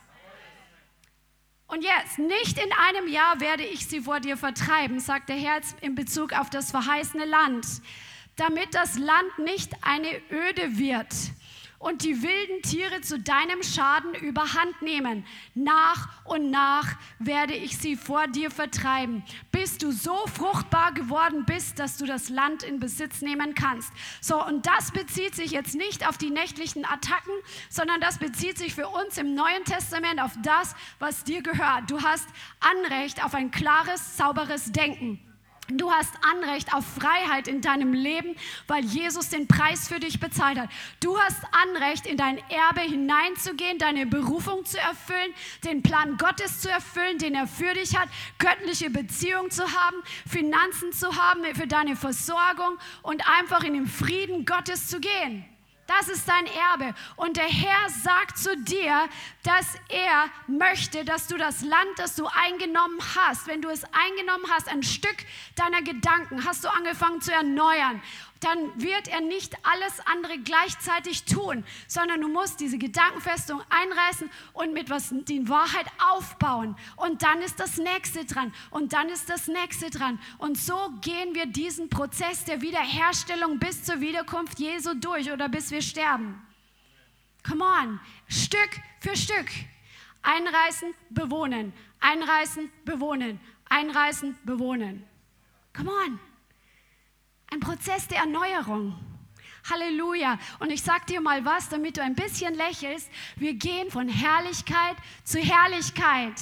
[1.72, 5.58] Und jetzt, nicht in einem Jahr werde ich sie vor dir vertreiben, sagt der Herr
[5.80, 7.66] in Bezug auf das verheißene Land,
[8.36, 11.06] damit das Land nicht eine Öde wird
[11.82, 15.26] und die wilden Tiere zu deinem Schaden überhand nehmen.
[15.54, 21.80] Nach und nach werde ich sie vor dir vertreiben, bis du so fruchtbar geworden bist,
[21.80, 23.92] dass du das Land in Besitz nehmen kannst.
[24.20, 27.34] So, und das bezieht sich jetzt nicht auf die nächtlichen Attacken,
[27.68, 31.90] sondern das bezieht sich für uns im Neuen Testament auf das, was dir gehört.
[31.90, 32.28] Du hast
[32.60, 35.31] Anrecht auf ein klares, sauberes Denken.
[35.68, 38.34] Du hast Anrecht auf Freiheit in deinem Leben,
[38.66, 40.68] weil Jesus den Preis für dich bezahlt hat.
[41.00, 45.32] Du hast Anrecht, in dein Erbe hineinzugehen, deine Berufung zu erfüllen,
[45.64, 48.08] den Plan Gottes zu erfüllen, den er für dich hat,
[48.38, 49.96] göttliche Beziehung zu haben,
[50.28, 55.44] Finanzen zu haben für deine Versorgung und einfach in den Frieden Gottes zu gehen.
[55.98, 56.94] Das ist dein Erbe.
[57.16, 59.08] Und der Herr sagt zu dir,
[59.42, 64.46] dass er möchte, dass du das Land, das du eingenommen hast, wenn du es eingenommen
[64.50, 65.16] hast, ein Stück
[65.54, 68.00] deiner Gedanken, hast du angefangen zu erneuern
[68.44, 74.72] dann wird er nicht alles andere gleichzeitig tun, sondern du musst diese Gedankenfestung einreißen und
[74.72, 76.76] mit was die Wahrheit aufbauen.
[76.96, 80.18] Und dann ist das nächste dran und dann ist das nächste dran.
[80.38, 85.70] Und so gehen wir diesen Prozess der Wiederherstellung bis zur Wiederkunft Jesu durch oder bis
[85.70, 86.40] wir sterben.
[87.46, 89.48] Come on, Stück für Stück.
[90.22, 95.04] Einreißen, bewohnen, einreißen, bewohnen, einreißen, bewohnen.
[95.72, 96.31] Come on.
[97.52, 98.98] Ein Prozess der Erneuerung.
[99.68, 100.38] Halleluja.
[100.58, 103.10] Und ich sag dir mal was, damit du ein bisschen lächelst.
[103.36, 106.32] Wir gehen von Herrlichkeit zu Herrlichkeit.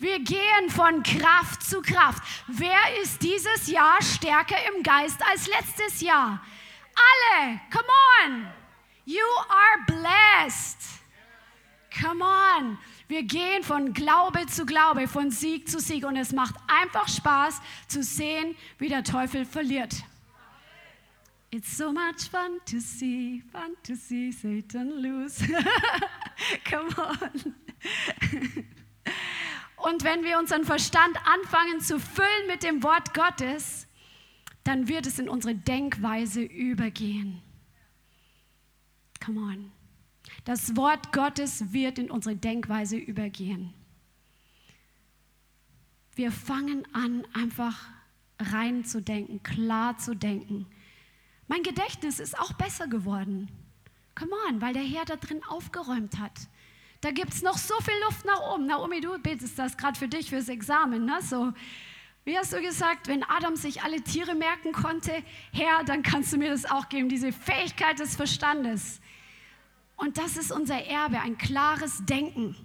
[0.00, 2.24] Wir gehen von Kraft zu Kraft.
[2.48, 6.42] Wer ist dieses Jahr stärker im Geist als letztes Jahr?
[7.38, 7.60] Alle.
[7.70, 7.88] Come
[8.24, 8.46] on.
[9.04, 10.78] You are blessed.
[12.02, 12.78] Come on.
[13.06, 16.04] Wir gehen von Glaube zu Glaube, von Sieg zu Sieg.
[16.04, 19.94] Und es macht einfach Spaß zu sehen, wie der Teufel verliert.
[21.56, 25.38] It's so much fun to see, fun to see Satan lose.
[26.70, 27.54] Come on.
[29.78, 33.86] Und wenn wir unseren Verstand anfangen zu füllen mit dem Wort Gottes,
[34.64, 37.40] dann wird es in unsere Denkweise übergehen.
[39.24, 39.72] Come on.
[40.44, 43.72] Das Wort Gottes wird in unsere Denkweise übergehen.
[46.14, 47.88] Wir fangen an, einfach
[48.38, 50.66] rein zu denken, klar zu denken
[51.48, 53.48] mein Gedächtnis ist auch besser geworden.
[54.14, 56.32] Come on, weil der Herr da drin aufgeräumt hat.
[57.02, 58.66] Da gibt es noch so viel Luft nach oben.
[58.66, 61.04] Naomi, du betest das gerade für dich, fürs Examen.
[61.04, 61.18] Ne?
[61.20, 61.52] So,
[62.24, 65.22] wie hast du gesagt, wenn Adam sich alle Tiere merken konnte,
[65.52, 69.00] Herr, dann kannst du mir das auch geben, diese Fähigkeit des Verstandes.
[69.96, 72.56] Und das ist unser Erbe, ein klares Denken.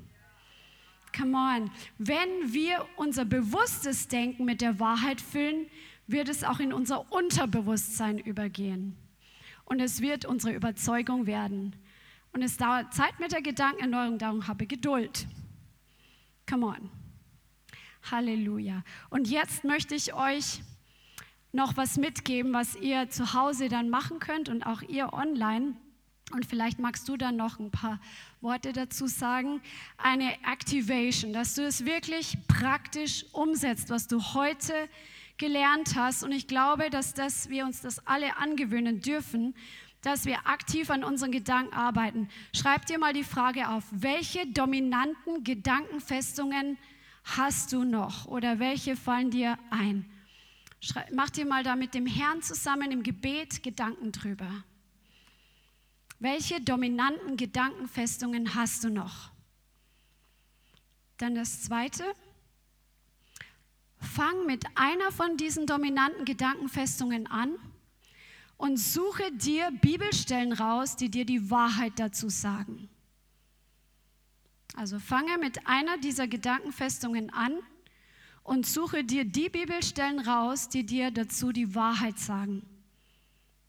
[1.16, 1.72] Come on.
[1.98, 5.68] Wenn wir unser bewusstes Denken mit der Wahrheit füllen,
[6.08, 8.98] wird es auch in unser Unterbewusstsein übergehen.
[9.66, 11.76] Und es wird unsere Überzeugung werden.
[12.34, 15.28] Und es dauert Zeit mit der Gedankenerneuerung, darum habe Geduld.
[16.50, 16.90] Come on.
[18.10, 18.84] Halleluja.
[19.10, 20.62] Und jetzt möchte ich euch
[21.52, 25.76] noch was mitgeben, was ihr zu Hause dann machen könnt und auch ihr online.
[26.32, 28.00] Und vielleicht magst du dann noch ein paar
[28.40, 29.62] Worte dazu sagen.
[29.98, 34.74] Eine Activation, dass du es wirklich praktisch umsetzt, was du heute
[35.42, 36.24] gelernt hast.
[36.24, 39.56] Und ich glaube, dass das, wir uns das alle angewöhnen dürfen,
[40.02, 42.30] dass wir aktiv an unseren Gedanken arbeiten.
[42.56, 46.78] Schreib dir mal die Frage auf, welche dominanten Gedankenfestungen
[47.24, 50.06] hast du noch oder welche fallen dir ein?
[51.12, 54.64] Mach dir mal da mit dem Herrn zusammen im Gebet Gedanken drüber.
[56.20, 59.32] Welche dominanten Gedankenfestungen hast du noch?
[61.18, 62.04] Dann das zweite.
[64.02, 67.56] Fang mit einer von diesen dominanten Gedankenfestungen an
[68.58, 72.90] und suche dir Bibelstellen raus, die dir die Wahrheit dazu sagen.
[74.76, 77.54] Also fange mit einer dieser Gedankenfestungen an
[78.44, 82.66] und suche dir die Bibelstellen raus, die dir dazu die Wahrheit sagen.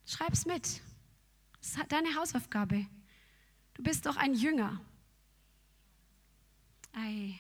[0.07, 0.81] Schreib's mit.
[1.61, 2.87] Das ist deine Hausaufgabe.
[3.75, 4.81] Du bist doch ein Jünger.
[6.93, 7.39] Ei.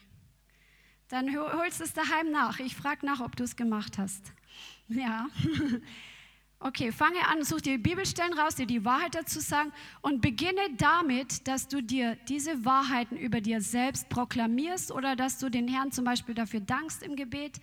[1.12, 2.58] Dann holst du es daheim nach.
[2.58, 4.32] Ich frage nach, ob du es gemacht hast.
[4.88, 5.28] Ja.
[6.64, 11.48] Okay, fange an, such dir Bibelstellen raus, die die Wahrheit dazu sagen und beginne damit,
[11.48, 16.04] dass du dir diese Wahrheiten über dir selbst proklamierst oder dass du den Herrn zum
[16.04, 17.60] Beispiel dafür dankst im Gebet.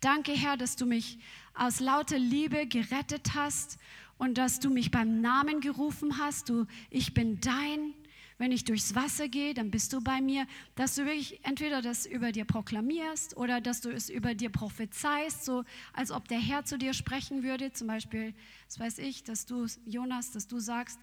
[0.00, 1.18] Danke, Herr, dass du mich
[1.52, 3.78] aus lauter Liebe gerettet hast
[4.16, 6.48] und dass du mich beim Namen gerufen hast.
[6.48, 7.92] Du, ich bin dein
[8.38, 12.06] wenn ich durchs Wasser gehe, dann bist du bei mir, dass du wirklich entweder das
[12.06, 16.64] über dir proklamierst oder dass du es über dir prophezeist, so als ob der Herr
[16.64, 17.72] zu dir sprechen würde.
[17.72, 18.32] Zum Beispiel,
[18.66, 21.00] das weiß ich, dass du, Jonas, dass du sagst,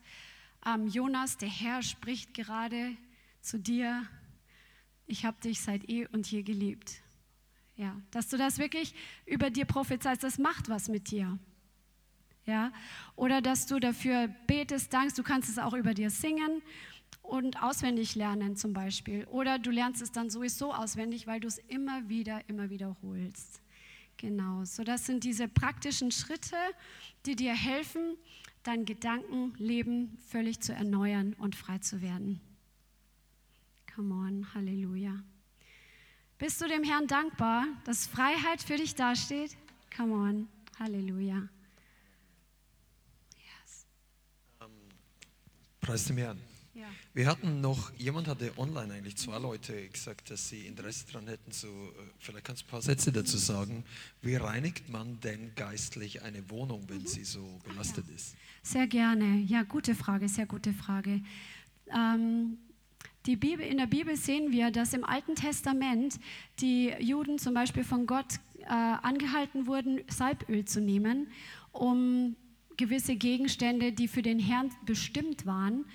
[0.66, 2.96] ähm, Jonas, der Herr spricht gerade
[3.42, 4.08] zu dir,
[5.06, 7.02] ich habe dich seit eh und je geliebt.
[7.76, 11.38] Ja, dass du das wirklich über dir prophezeist, das macht was mit dir.
[12.46, 12.72] Ja,
[13.16, 16.62] oder dass du dafür betest, dankst, du kannst es auch über dir singen
[17.28, 19.26] und auswendig lernen zum Beispiel.
[19.26, 23.62] Oder du lernst es dann sowieso auswendig, weil du es immer wieder, immer wiederholst.
[24.18, 26.56] Genau, so das sind diese praktischen Schritte,
[27.26, 28.18] die dir helfen,
[28.64, 32.40] dein Gedankenleben völlig zu erneuern und frei zu werden.
[33.94, 35.24] Come on, Halleluja.
[36.38, 39.56] Bist du dem Herrn dankbar, dass Freiheit für dich dasteht?
[39.96, 40.48] Come on,
[40.80, 41.48] Halleluja.
[43.38, 43.86] Yes.
[44.60, 44.72] Um,
[45.80, 46.55] preis dem Herrn.
[46.76, 46.88] Ja.
[47.14, 51.50] Wir hatten noch, jemand hatte online eigentlich zwei Leute gesagt, dass sie Interesse daran hätten,
[51.52, 51.72] so, äh,
[52.20, 53.86] vielleicht kannst du ein paar Sätze dazu sagen.
[54.22, 57.08] Wie reinigt man denn geistlich eine Wohnung, wenn mhm.
[57.08, 58.16] sie so belastet ja.
[58.16, 58.36] ist?
[58.62, 59.38] Sehr gerne.
[59.48, 61.22] Ja, gute Frage, sehr gute Frage.
[61.96, 62.58] Ähm,
[63.26, 66.20] die Bibel, in der Bibel sehen wir, dass im Alten Testament
[66.60, 71.28] die Juden zum Beispiel von Gott äh, angehalten wurden, Salböl zu nehmen,
[71.72, 72.36] um
[72.76, 75.86] gewisse Gegenstände, die für den Herrn bestimmt waren,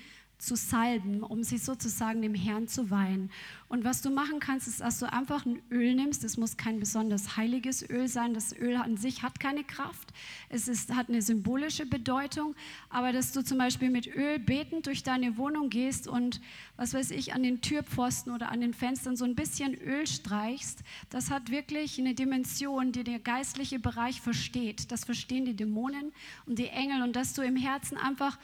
[0.41, 3.29] zu salben, um sie sozusagen dem Herrn zu weihen.
[3.69, 6.23] Und was du machen kannst, ist, dass du einfach ein Öl nimmst.
[6.23, 8.33] Es muss kein besonders heiliges Öl sein.
[8.33, 10.11] Das Öl an sich hat keine Kraft.
[10.49, 12.55] Es ist, hat eine symbolische Bedeutung.
[12.89, 16.41] Aber dass du zum Beispiel mit Öl betend durch deine Wohnung gehst und,
[16.75, 20.79] was weiß ich, an den Türpfosten oder an den Fenstern so ein bisschen Öl streichst,
[21.11, 24.91] das hat wirklich eine Dimension, die der geistliche Bereich versteht.
[24.91, 26.11] Das verstehen die Dämonen
[26.47, 27.03] und die Engel.
[27.03, 28.39] Und dass du im Herzen einfach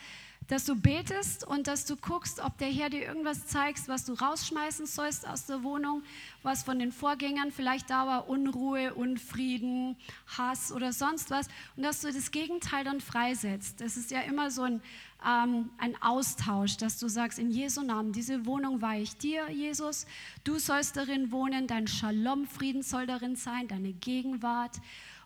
[0.47, 4.13] dass du betest und dass du guckst, ob der Herr dir irgendwas zeigt, was du
[4.13, 6.03] rausschmeißen sollst aus der Wohnung,
[6.43, 9.97] was von den Vorgängern vielleicht da war, Unruhe, Unfrieden,
[10.37, 13.81] Hass oder sonst was, und dass du das Gegenteil dann freisetzt.
[13.81, 14.81] Das ist ja immer so ein,
[15.25, 20.05] ähm, ein Austausch, dass du sagst, in Jesu Namen, diese Wohnung weihe ich dir, Jesus,
[20.43, 24.77] du sollst darin wohnen, dein Shalom-Frieden soll darin sein, deine Gegenwart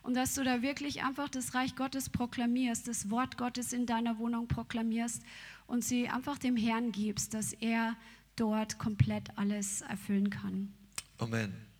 [0.02, 4.18] und dass du da wirklich einfach das Reich Gottes proklamierst, das Wort Gottes in deiner
[4.18, 5.22] Wohnung proklamierst
[5.66, 7.96] und sie einfach dem Herrn gibst, dass er
[8.36, 10.72] dort komplett alles erfüllen kann.
[11.18, 11.71] Amen.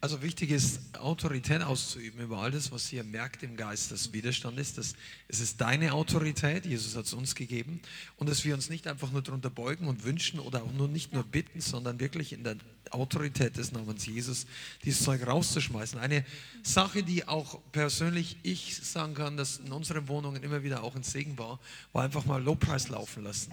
[0.00, 4.58] Also wichtig ist, Autorität auszuüben über all das, was ihr merkt im Geist, dass Widerstand
[4.58, 4.78] ist.
[4.78, 4.94] Dass
[5.28, 7.80] es ist deine Autorität, Jesus hat es uns gegeben.
[8.16, 11.12] Und dass wir uns nicht einfach nur darunter beugen und wünschen oder auch nur nicht
[11.12, 12.56] nur bitten, sondern wirklich in der
[12.90, 14.46] Autorität des Namens Jesus
[14.84, 15.98] dieses Zeug rauszuschmeißen.
[15.98, 16.24] Eine
[16.62, 21.02] Sache, die auch persönlich ich sagen kann, dass in unseren Wohnungen immer wieder auch ein
[21.02, 21.58] Segen war,
[21.92, 23.52] war einfach mal Lobpreis laufen lassen.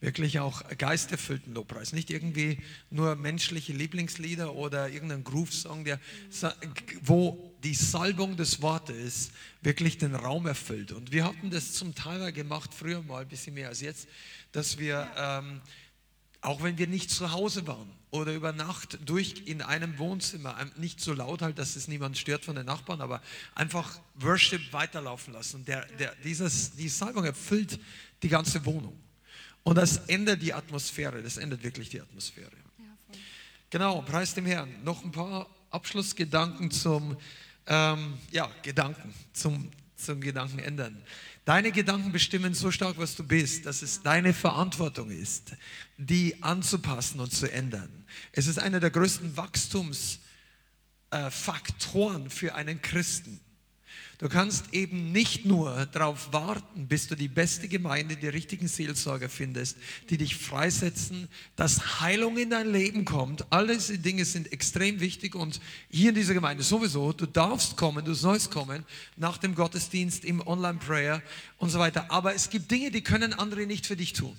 [0.00, 1.92] Wirklich auch geisterfüllten Lobpreis.
[1.92, 2.58] Nicht irgendwie
[2.90, 5.98] nur menschliche Lieblingslieder oder irgendein Groove-Song, der,
[7.02, 9.30] wo die Salbung des Wortes
[9.62, 10.92] wirklich den Raum erfüllt.
[10.92, 14.08] Und wir hatten das zum Teil gemacht, früher mal ein bisschen mehr als jetzt,
[14.52, 15.60] dass wir, ähm,
[16.40, 21.00] auch wenn wir nicht zu Hause waren, oder über Nacht durch in einem Wohnzimmer, nicht
[21.00, 23.22] so laut halt, dass es niemand stört von den Nachbarn, aber
[23.54, 25.64] einfach Worship weiterlaufen lassen.
[25.64, 27.78] Der, der, dieses, die Salbung erfüllt
[28.24, 28.98] die ganze Wohnung.
[29.62, 32.50] Und das ändert die Atmosphäre, das ändert wirklich die Atmosphäre.
[33.70, 34.68] Genau, preis dem Herrn.
[34.82, 37.16] Noch ein paar Abschlussgedanken zum,
[37.68, 41.00] ähm, ja, Gedanken, zum, zum Gedanken ändern.
[41.44, 45.52] Deine Gedanken bestimmen so stark, was du bist, dass es deine Verantwortung ist,
[45.96, 48.04] die anzupassen und zu ändern.
[48.32, 53.38] Es ist einer der größten Wachstumsfaktoren für einen Christen.
[54.20, 59.30] Du kannst eben nicht nur darauf warten, bis du die beste Gemeinde, die richtigen Seelsorger
[59.30, 59.78] findest,
[60.10, 63.50] die dich freisetzen, dass Heilung in dein Leben kommt.
[63.50, 65.58] All diese Dinge sind extrem wichtig und
[65.88, 68.84] hier in dieser Gemeinde sowieso, du darfst kommen, du sollst kommen
[69.16, 71.22] nach dem Gottesdienst im Online-Prayer
[71.56, 72.10] und so weiter.
[72.10, 74.36] Aber es gibt Dinge, die können andere nicht für dich tun.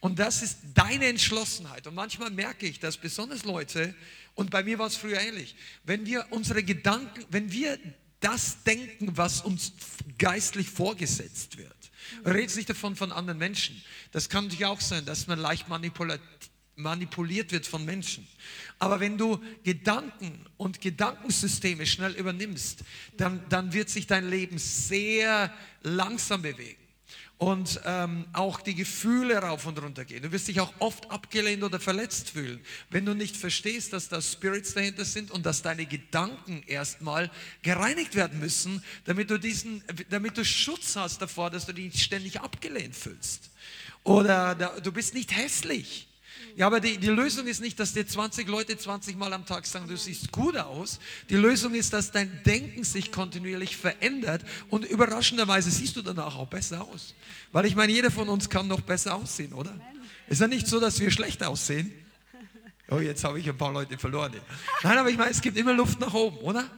[0.00, 1.86] Und das ist deine Entschlossenheit.
[1.86, 3.94] Und manchmal merke ich, dass besonders Leute,
[4.34, 7.78] und bei mir war es früher ähnlich, wenn wir unsere Gedanken, wenn wir
[8.24, 9.72] das denken, was uns
[10.18, 11.72] geistlich vorgesetzt wird.
[12.24, 13.82] Redet nicht davon von anderen Menschen.
[14.12, 15.66] Das kann natürlich auch sein, dass man leicht
[16.76, 18.26] manipuliert wird von Menschen.
[18.78, 22.84] Aber wenn du Gedanken und Gedankensysteme schnell übernimmst,
[23.16, 25.52] dann, dann wird sich dein Leben sehr
[25.82, 26.83] langsam bewegen
[27.44, 30.22] und ähm, auch die Gefühle rauf und runter gehen.
[30.22, 34.22] Du wirst dich auch oft abgelehnt oder verletzt fühlen, wenn du nicht verstehst, dass da
[34.22, 37.30] Spirits dahinter sind und dass deine Gedanken erstmal
[37.60, 42.40] gereinigt werden müssen, damit du diesen, damit du Schutz hast davor, dass du dich ständig
[42.40, 43.50] abgelehnt fühlst.
[44.04, 46.08] Oder da, du bist nicht hässlich.
[46.56, 49.66] Ja, aber die, die Lösung ist nicht, dass dir 20 Leute 20 Mal am Tag
[49.66, 51.00] sagen, du siehst gut aus.
[51.28, 56.48] Die Lösung ist, dass dein Denken sich kontinuierlich verändert und überraschenderweise siehst du danach auch
[56.48, 57.14] besser aus.
[57.52, 59.74] Weil ich meine, jeder von uns kann noch besser aussehen, oder?
[60.28, 61.92] Ist ja nicht so, dass wir schlecht aussehen.
[62.90, 64.34] Oh, jetzt habe ich ein paar Leute verloren.
[64.82, 66.68] Nein, aber ich meine, es gibt immer Luft nach oben, oder?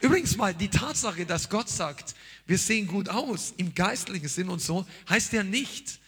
[0.00, 2.14] Übrigens mal, die Tatsache, dass Gott sagt,
[2.46, 5.98] wir sehen gut aus, im geistlichen Sinn und so, heißt ja nicht,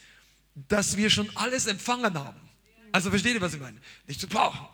[0.68, 2.40] dass wir schon alles empfangen haben.
[2.92, 3.78] Also versteht ihr, was ich meine?
[4.06, 4.72] Nicht so, boah.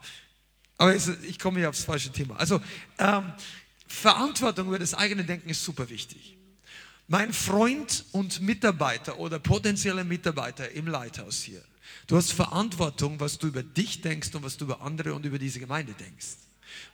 [0.77, 2.37] Aber ich komme hier aufs falsche Thema.
[2.37, 2.61] Also
[2.99, 3.33] ähm,
[3.87, 6.37] Verantwortung über das eigene Denken ist super wichtig.
[7.09, 11.65] Mein Freund und Mitarbeiter oder potenzieller Mitarbeiter im Leithaus hier,
[12.07, 15.39] du hast Verantwortung, was du über dich denkst und was du über andere und über
[15.39, 16.37] diese Gemeinde denkst.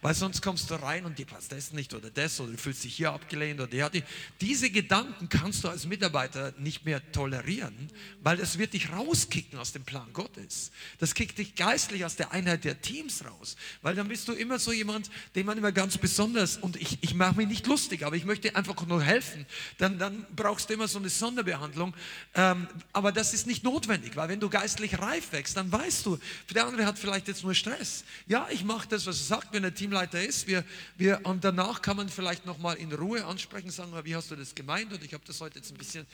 [0.03, 2.85] Weil sonst kommst du rein und dir passt das nicht oder das oder du fühlst
[2.85, 4.03] dich hier abgelehnt oder ja, die,
[4.41, 7.91] diese Gedanken kannst du als Mitarbeiter nicht mehr tolerieren,
[8.22, 10.70] weil das wird dich rauskicken aus dem Plan Gottes.
[10.99, 14.59] Das kickt dich geistlich aus der Einheit der Teams raus, weil dann bist du immer
[14.59, 18.16] so jemand, den man immer ganz besonders und ich, ich mache mich nicht lustig, aber
[18.16, 19.47] ich möchte einfach nur helfen.
[19.79, 21.95] Dann, dann brauchst du immer so eine Sonderbehandlung,
[22.35, 26.18] ähm, aber das ist nicht notwendig, weil wenn du geistlich reif wächst, dann weißt du,
[26.55, 28.05] der andere hat vielleicht jetzt nur Stress.
[28.26, 30.46] Ja, ich mache das, was er sagt, wenn er Teamleiter ist.
[30.46, 30.64] Wir,
[30.96, 34.54] wir, und danach kann man vielleicht nochmal in Ruhe ansprechen, sagen, wie hast du das
[34.54, 34.92] gemeint?
[34.92, 36.07] Und ich habe das heute jetzt ein bisschen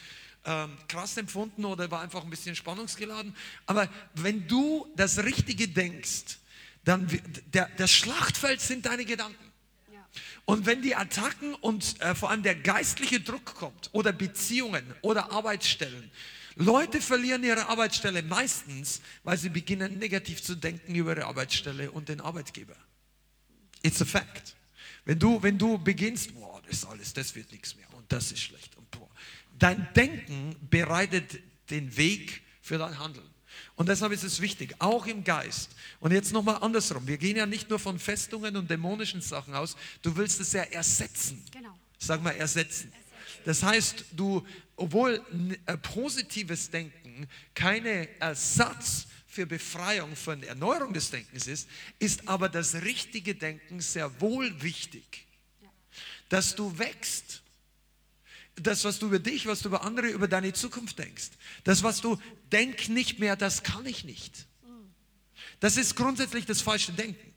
[0.45, 3.37] ähm, krass empfunden oder war einfach ein bisschen spannungsgeladen.
[3.67, 6.39] Aber wenn du das Richtige denkst,
[6.85, 7.07] dann
[7.53, 9.51] der, das Schlachtfeld sind deine Gedanken.
[10.45, 15.31] Und wenn die Attacken und äh, vor allem der geistliche Druck kommt oder Beziehungen oder
[15.31, 16.11] Arbeitsstellen,
[16.57, 22.09] Leute verlieren ihre Arbeitsstelle meistens, weil sie beginnen negativ zu denken über ihre Arbeitsstelle und
[22.09, 22.75] den Arbeitgeber.
[23.83, 24.55] It's a fact.
[25.05, 28.33] Wenn du, wenn du beginnst, boah, das ist alles, das wird nichts mehr und das
[28.33, 29.09] ist schlecht und boah.
[29.59, 31.41] Dein Denken bereitet
[31.71, 33.29] den Weg für dein Handeln.
[33.77, 35.71] Und deshalb ist es wichtig, auch im Geist.
[36.01, 37.07] Und jetzt nochmal andersrum.
[37.07, 39.77] Wir gehen ja nicht nur von Festungen und dämonischen Sachen aus.
[40.03, 41.43] Du willst es ja ersetzen.
[41.51, 41.77] Genau.
[41.99, 42.93] Sag mal ersetzen.
[43.45, 44.47] Das heißt, du,
[44.77, 45.23] obwohl
[45.83, 51.69] positives Denken keine Ersatz für Befreiung von Erneuerung des Denkens ist,
[52.01, 55.25] ist aber das richtige Denken sehr wohl wichtig.
[56.29, 57.43] Dass du wächst.
[58.57, 61.31] Das, was du über dich, was du über andere, über deine Zukunft denkst.
[61.63, 62.21] Das, was du
[62.51, 64.47] denk nicht mehr, das kann ich nicht.
[65.61, 67.30] Das ist grundsätzlich das falsche Denken.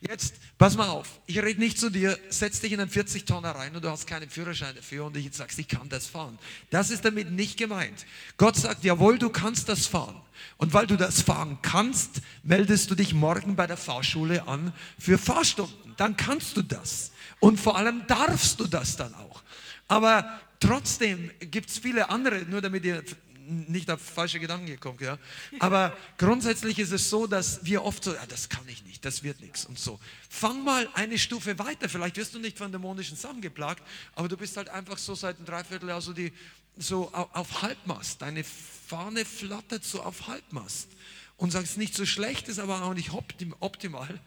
[0.00, 3.74] Jetzt, pass mal auf, ich rede nicht zu dir, setz dich in einen 40-Tonner rein
[3.74, 6.38] und du hast keinen Führerschein dafür und ich sagst, ich kann das fahren.
[6.70, 8.04] Das ist damit nicht gemeint.
[8.36, 10.20] Gott sagt, jawohl, du kannst das fahren.
[10.56, 15.18] Und weil du das fahren kannst, meldest du dich morgen bei der Fahrschule an für
[15.18, 15.94] Fahrstunden.
[15.96, 17.12] Dann kannst du das.
[17.40, 19.42] Und vor allem darfst du das dann auch.
[19.88, 23.02] Aber trotzdem gibt es viele andere, nur damit ihr
[23.46, 25.00] nicht auf falsche Gedanken kommt.
[25.00, 25.18] Ja?
[25.58, 29.22] Aber grundsätzlich ist es so, dass wir oft so, ja, das kann ich nicht, das
[29.22, 29.98] wird nichts und so.
[30.28, 31.88] Fang mal eine Stufe weiter.
[31.88, 33.82] Vielleicht wirst du nicht von dämonischen Sachen geplagt,
[34.14, 36.32] aber du bist halt einfach so seit einem Dreivierteljahr so, die,
[36.76, 38.22] so auf Halbmast.
[38.22, 40.88] Deine Fahne flattert so auf Halbmast
[41.36, 44.20] und sagst, nicht so schlecht ist, aber auch nicht optimal.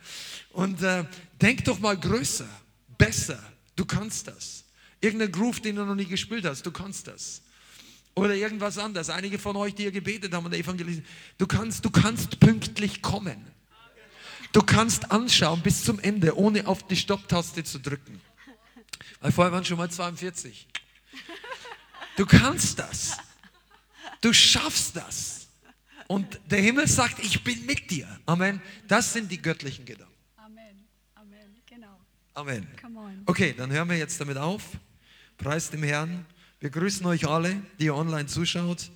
[0.51, 1.05] Und äh,
[1.41, 2.47] denk doch mal größer,
[2.97, 3.41] besser.
[3.75, 4.65] Du kannst das.
[4.99, 7.41] Irgendein Groove, den du noch nie gespielt hast, du kannst das.
[8.17, 9.09] Oder irgendwas anderes.
[9.09, 11.05] Einige von euch, die ihr gebetet haben und evangelisiert,
[11.37, 13.45] du kannst, du kannst pünktlich kommen.
[14.53, 18.19] Du kannst anschauen bis zum Ende, ohne auf die Stopptaste zu drücken.
[19.21, 20.67] Weil vorher waren schon mal 42.
[22.15, 23.17] Du kannst das.
[24.21, 25.47] Du schaffst das.
[26.07, 28.07] Und der Himmel sagt, ich bin mit dir.
[28.25, 28.61] Amen.
[28.87, 30.13] Das sind die göttlichen Gedanken.
[30.37, 30.87] Amen.
[31.13, 31.55] Amen.
[31.67, 31.99] Genau.
[32.33, 32.67] Amen.
[33.27, 34.63] Okay, dann hören wir jetzt damit auf.
[35.37, 36.25] Preis dem Herrn.
[36.59, 38.89] Wir grüßen euch alle, die ihr online zuschaut.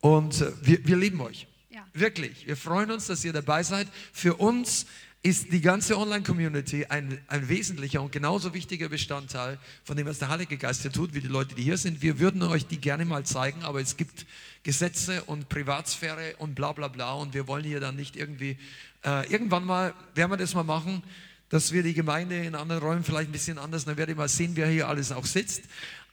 [0.00, 1.46] Und äh, wir, wir lieben euch.
[1.70, 1.86] Ja.
[1.94, 2.46] Wirklich.
[2.46, 3.88] Wir freuen uns, dass ihr dabei seid.
[4.12, 4.86] Für uns
[5.22, 10.28] ist die ganze Online-Community ein, ein wesentlicher und genauso wichtiger Bestandteil von dem, was der
[10.28, 12.02] Heilige Geist hier tut, wie die Leute, die hier sind.
[12.02, 14.26] Wir würden euch die gerne mal zeigen, aber es gibt
[14.64, 18.58] Gesetze und Privatsphäre und bla bla bla und wir wollen hier dann nicht irgendwie,
[19.04, 21.04] äh, irgendwann mal werden wir das mal machen,
[21.52, 24.26] dass wir die Gemeinde in anderen Räumen vielleicht ein bisschen anders, dann werde ich mal
[24.26, 25.64] sehen, wer hier alles auch sitzt.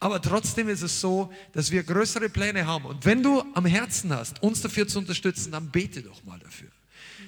[0.01, 2.83] Aber trotzdem ist es so, dass wir größere Pläne haben.
[2.83, 6.67] Und wenn du am Herzen hast, uns dafür zu unterstützen, dann bete doch mal dafür.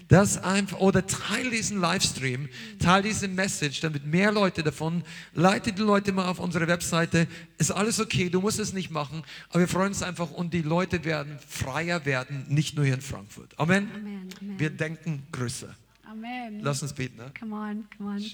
[0.09, 5.81] Das einfach, oder teile diesen Livestream, teile diese Message, damit mehr Leute davon, leite die
[5.81, 7.29] Leute mal auf unsere Webseite.
[7.59, 10.63] Ist alles okay, du musst es nicht machen, aber wir freuen uns einfach und die
[10.63, 13.57] Leute werden freier werden, nicht nur hier in Frankfurt.
[13.57, 13.89] Amen.
[13.95, 14.59] Amen, Amen.
[14.59, 15.73] Wir denken größer.
[16.11, 16.59] Amen.
[16.61, 17.15] Lass uns beten.
[17.15, 17.31] Ne?
[17.39, 18.25] Come on, come on.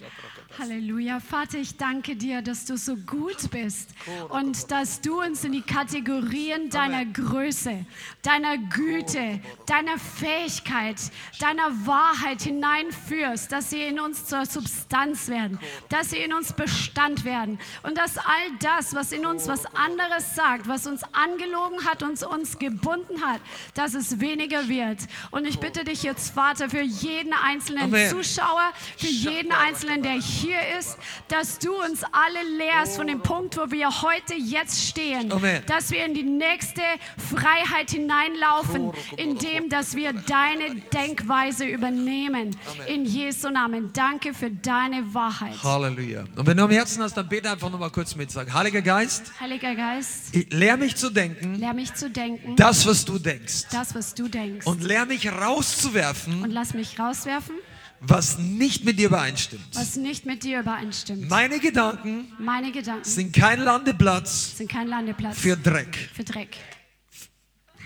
[0.58, 1.20] Halleluja.
[1.20, 3.92] Vater, ich danke dir, dass du so gut bist
[4.30, 7.86] und dass du uns in die Kategorien deiner Größe,
[8.24, 10.96] deiner Güte, deiner Fähigkeit,
[11.40, 15.60] deiner Wahrheit hineinführst, dass sie in uns zur Substanz werden,
[15.90, 20.34] dass sie in uns Bestand werden und dass all das, was in uns was anderes
[20.34, 23.40] sagt, was uns angelogen hat und uns gebunden hat,
[23.76, 24.98] dass es weniger wird.
[25.30, 28.10] Und ich bitte dich jetzt, Vater, für jeden einzelnen einzelnen Amen.
[28.10, 33.58] Zuschauer, für jeden Einzelnen, der hier ist, dass du uns alle lehrst von dem Punkt,
[33.58, 35.32] wo wir heute jetzt stehen,
[35.66, 36.82] dass wir in die nächste
[37.18, 42.56] Freiheit hineinlaufen, indem dass wir deine Denkweise übernehmen.
[42.88, 43.92] In Jesu Namen.
[43.94, 45.62] Danke für deine Wahrheit.
[45.64, 46.26] Halleluja.
[46.36, 48.32] Und wenn du am Herzen hast, dann bete einfach nochmal kurz mit.
[48.32, 49.32] Sag, Heiliger Geist.
[49.40, 50.36] Heiliger Geist.
[50.52, 51.56] Lehr mich zu denken.
[51.56, 52.56] Lehr mich zu denken.
[52.56, 53.64] Das, was du denkst.
[53.72, 54.66] Das, was du denkst.
[54.66, 56.44] Und lehr mich rauszuwerfen.
[56.44, 57.57] Und lass mich rauswerfen
[58.00, 59.64] was nicht mit dir übereinstimmt.
[59.74, 61.30] Was nicht mit dir übereinstimmt.
[61.30, 66.10] Meine Gedanken, Meine Gedanken sind kein Landeplatz, sind kein Landeplatz für Dreck.
[66.14, 66.58] Für Dreck.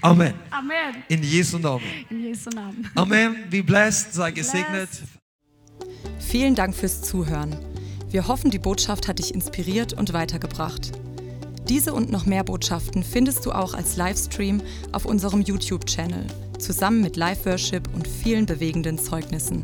[0.02, 0.34] Amen.
[0.50, 1.04] Amen.
[1.10, 1.84] In Jesu Namen.
[2.10, 2.90] In Jesu Namen.
[2.96, 3.36] Amen.
[3.50, 4.90] Be blessed, sei gesegnet.
[6.20, 7.56] Vielen Dank fürs Zuhören.
[8.10, 10.92] Wir hoffen, die Botschaft hat dich inspiriert und weitergebracht.
[11.70, 14.62] Diese und noch mehr Botschaften findest du auch als Livestream
[14.92, 16.26] auf unserem YouTube-Channel,
[16.58, 19.64] zusammen mit Live-Worship und vielen bewegenden Zeugnissen.